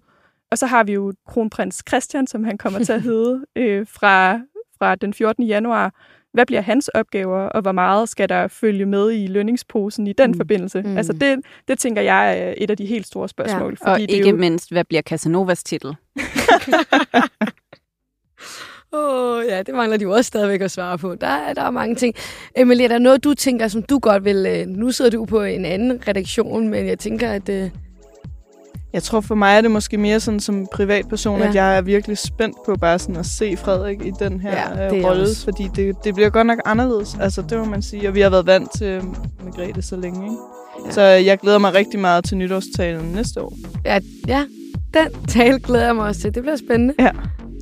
og 0.51 0.59
så 0.59 0.67
har 0.67 0.85
vi 0.85 0.93
jo 0.93 1.13
kronprins 1.29 1.83
Christian, 1.89 2.27
som 2.27 2.45
han 2.45 2.59
kommer 2.59 2.85
til 2.85 2.93
at 2.93 3.03
hedde, 3.11 3.45
øh, 3.57 3.87
fra, 3.87 4.41
fra 4.79 4.95
den 4.95 5.15
14. 5.15 5.45
januar. 5.45 5.95
Hvad 6.33 6.47
bliver 6.47 6.61
hans 6.61 6.89
opgaver, 6.89 7.39
og 7.39 7.63
hvor 7.63 7.73
meget 7.73 8.09
skal 8.09 8.29
der 8.29 8.49
følge 8.49 8.87
med 8.87 9.13
i 9.13 9.27
lønningsposen 9.27 10.07
i 10.07 10.13
den 10.13 10.31
mm. 10.31 10.37
forbindelse? 10.37 10.83
Mm. 10.83 10.97
Altså 10.97 11.13
det, 11.13 11.41
det 11.69 11.79
tænker 11.79 12.03
jeg 12.03 12.39
er 12.39 12.55
et 12.57 12.71
af 12.71 12.77
de 12.77 12.87
helt 12.87 13.07
store 13.07 13.29
spørgsmål. 13.29 13.77
Ja. 13.81 13.93
Fordi 13.93 14.05
og 14.05 14.11
ikke 14.11 14.29
jo... 14.29 14.37
mindst, 14.37 14.73
hvad 14.73 14.85
bliver 14.85 15.03
Casanovas 15.03 15.65
titel? 15.65 15.97
Åh, 18.93 19.37
oh, 19.37 19.45
ja, 19.49 19.63
det 19.63 19.75
mangler 19.75 19.97
de 19.97 20.03
jo 20.03 20.11
også 20.11 20.29
stadigvæk 20.29 20.61
at 20.61 20.71
svare 20.71 20.99
på. 20.99 21.15
Der, 21.15 21.55
der 21.55 21.63
er 21.63 21.71
mange 21.71 21.95
ting. 21.95 22.15
Emilie, 22.57 22.85
er 22.85 22.89
der 22.89 22.99
noget, 22.99 23.25
du 23.25 23.35
tænker, 23.35 23.69
som 23.69 23.83
du 23.83 23.99
godt 23.99 24.25
vil... 24.25 24.47
Øh, 24.49 24.67
nu 24.67 24.91
sidder 24.91 25.11
du 25.11 25.25
på 25.25 25.43
en 25.43 25.65
anden 25.65 26.03
redaktion, 26.09 26.69
men 26.69 26.87
jeg 26.87 26.99
tænker, 26.99 27.31
at... 27.31 27.49
Øh, 27.49 27.71
jeg 28.93 29.03
tror 29.03 29.21
for 29.21 29.35
mig 29.35 29.57
er 29.57 29.61
det 29.61 29.71
måske 29.71 29.99
mere 29.99 30.21
sådan 30.21 30.41
som 30.41 30.67
privatperson, 30.73 31.41
ja. 31.41 31.49
at 31.49 31.55
jeg 31.55 31.77
er 31.77 31.81
virkelig 31.81 32.19
spændt 32.19 32.57
på 32.67 32.75
bare 32.81 32.99
sådan 32.99 33.17
at 33.17 33.27
se 33.27 33.57
Frederik 33.57 34.05
i 34.05 34.13
den 34.19 34.41
her 34.41 34.83
ja, 34.83 34.97
øh, 34.97 35.05
rolle, 35.05 35.27
fordi 35.45 35.71
det, 35.77 36.05
det 36.05 36.15
bliver 36.15 36.31
godt 36.31 36.47
nok 36.47 36.59
anderledes. 36.65 37.17
Altså, 37.21 37.43
det 37.43 37.59
må 37.59 37.65
man 37.65 37.83
sige. 37.83 38.09
Og 38.09 38.15
vi 38.15 38.21
har 38.21 38.31
været 38.31 38.47
vant 38.47 38.71
til 38.79 39.03
Margrethe 39.45 39.83
så 39.83 39.97
længe, 39.97 40.25
ikke? 40.25 40.37
Ja. 40.87 40.91
Så 40.91 41.03
jeg 41.03 41.39
glæder 41.39 41.59
mig 41.59 41.75
rigtig 41.75 42.01
meget 42.01 42.25
til 42.25 42.37
nytårstalen 42.37 43.13
næste 43.13 43.43
år. 43.43 43.53
Ja, 43.85 43.99
ja, 44.29 44.45
den 44.95 45.27
tale 45.29 45.61
glæder 45.61 45.85
jeg 45.85 45.97
mig 45.97 46.05
også 46.05 46.21
til. 46.21 46.35
Det 46.35 46.43
bliver 46.43 46.57
spændende. 46.57 46.95
Ja 46.99 47.11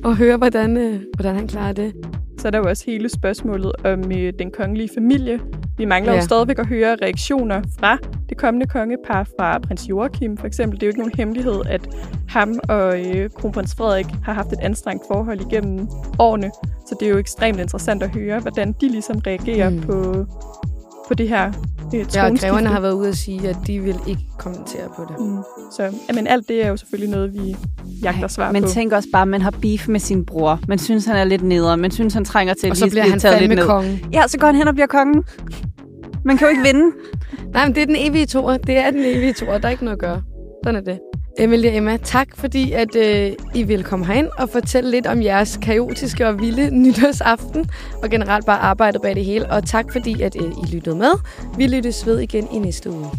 og 0.03 0.17
høre, 0.17 0.37
hvordan, 0.37 0.77
øh, 0.77 1.01
hvordan 1.15 1.35
han 1.35 1.47
klarer 1.47 1.73
det. 1.73 1.93
Så 2.37 2.47
er 2.47 2.51
der 2.51 2.57
jo 2.57 2.69
også 2.69 2.83
hele 2.87 3.09
spørgsmålet 3.09 3.71
om 3.83 4.11
øh, 4.11 4.33
den 4.39 4.51
kongelige 4.51 4.89
familie. 4.95 5.39
Vi 5.77 5.85
mangler 5.85 6.11
ja. 6.13 6.19
jo 6.19 6.25
stadigvæk 6.25 6.59
at 6.59 6.67
høre 6.67 6.97
reaktioner 7.01 7.61
fra 7.79 7.97
det 8.29 8.37
kommende 8.37 8.67
kongepar, 8.67 9.23
fra 9.23 9.59
prins 9.59 9.89
Joachim 9.89 10.37
for 10.37 10.47
eksempel. 10.47 10.79
Det 10.79 10.83
er 10.83 10.87
jo 10.87 10.89
ikke 10.89 10.99
nogen 10.99 11.13
hemmelighed, 11.17 11.61
at 11.65 11.95
ham 12.29 12.59
og 12.69 12.99
øh, 12.99 13.29
kronprins 13.29 13.75
Frederik 13.75 14.05
har 14.23 14.33
haft 14.33 14.51
et 14.51 14.59
anstrengt 14.61 15.03
forhold 15.07 15.41
igennem 15.41 15.87
årene. 16.19 16.51
Så 16.87 16.95
det 16.99 17.05
er 17.05 17.09
jo 17.09 17.17
ekstremt 17.17 17.59
interessant 17.59 18.03
at 18.03 18.15
høre, 18.15 18.39
hvordan 18.39 18.71
de 18.81 18.89
ligesom 18.89 19.21
reagerer 19.27 19.69
mm. 19.69 19.81
på, 19.81 20.25
på 21.09 21.13
det 21.13 21.29
her 21.29 21.51
øh, 21.95 22.05
Ja, 22.15 22.25
og 22.25 22.37
greverne 22.37 22.67
har 22.67 22.79
været 22.79 22.93
ude 22.93 23.07
at 23.07 23.17
sige, 23.17 23.49
at 23.49 23.57
de 23.67 23.79
vil 23.79 23.95
ikke 24.07 24.21
kommentere 24.37 24.87
på 24.95 25.05
det. 25.09 25.25
Mm. 25.25 25.37
Så 25.71 25.91
jamen, 26.09 26.27
alt 26.27 26.47
det 26.47 26.65
er 26.65 26.69
jo 26.69 26.77
selvfølgelig 26.77 27.11
noget, 27.11 27.33
vi 27.33 27.55
jagter 28.03 28.27
svar 28.27 28.51
men 28.51 28.61
på. 28.61 28.65
Men 28.67 28.73
tænk 28.73 28.93
også 28.93 29.09
bare, 29.13 29.21
at 29.21 29.27
man 29.27 29.41
har 29.41 29.51
beef 29.61 29.87
med 29.87 29.99
sin 29.99 30.25
bror. 30.25 30.59
Man 30.67 30.79
synes, 30.79 31.05
han 31.05 31.15
er 31.15 31.23
lidt 31.23 31.41
nedre. 31.43 31.77
Man 31.77 31.91
synes, 31.91 32.13
han 32.13 32.25
trænger 32.25 32.53
til 32.53 32.67
at 32.67 32.79
lige 32.79 32.89
bliver 32.89 33.09
han 33.09 33.19
taget 33.19 33.41
lidt 33.41 33.55
ned. 33.55 33.65
kongen. 33.65 33.99
Ja, 34.13 34.23
så 34.27 34.37
går 34.37 34.47
han 34.47 34.55
hen 34.55 34.67
og 34.67 34.73
bliver 34.73 34.87
kongen. 34.87 35.23
Man 36.25 36.37
kan 36.37 36.47
jo 36.47 36.49
ikke 36.49 36.63
vinde. 36.63 36.95
Nej, 37.53 37.65
men 37.65 37.75
det 37.75 37.81
er 37.81 37.85
den 37.85 37.95
evige 37.97 38.25
tor. 38.25 38.57
Det 38.57 38.77
er 38.77 38.91
den 38.91 39.05
evige 39.05 39.33
tor. 39.33 39.57
Der 39.57 39.67
er 39.67 39.69
ikke 39.69 39.83
noget 39.83 39.95
at 39.95 40.01
gøre. 40.01 40.21
Sådan 40.63 40.75
er 40.75 40.81
det. 40.81 40.99
Emilie 41.39 41.69
og 41.69 41.75
Emma, 41.75 41.97
tak 41.97 42.27
fordi 42.35 42.71
at 42.71 42.95
øh, 42.95 43.31
I 43.55 43.63
vil 43.63 43.83
komme 43.83 44.05
herind 44.05 44.27
og 44.37 44.49
fortælle 44.49 44.91
lidt 44.91 45.07
om 45.07 45.21
jeres 45.21 45.59
kaotiske 45.61 46.27
og 46.27 46.39
vilde 46.39 46.69
nytårsaften, 46.83 47.69
og 48.03 48.09
generelt 48.09 48.45
bare 48.45 48.59
arbejdet 48.59 49.01
bag 49.01 49.15
det 49.15 49.25
hele. 49.25 49.51
Og 49.51 49.65
tak 49.65 49.85
fordi 49.91 50.21
at 50.21 50.35
øh, 50.41 50.51
I 50.51 50.75
lyttede 50.75 50.95
med. 50.95 51.11
Vi 51.57 51.67
lyttes 51.67 52.05
ved 52.05 52.19
igen 52.19 52.47
i 52.53 52.59
næste 52.59 52.91
uge. 52.91 53.09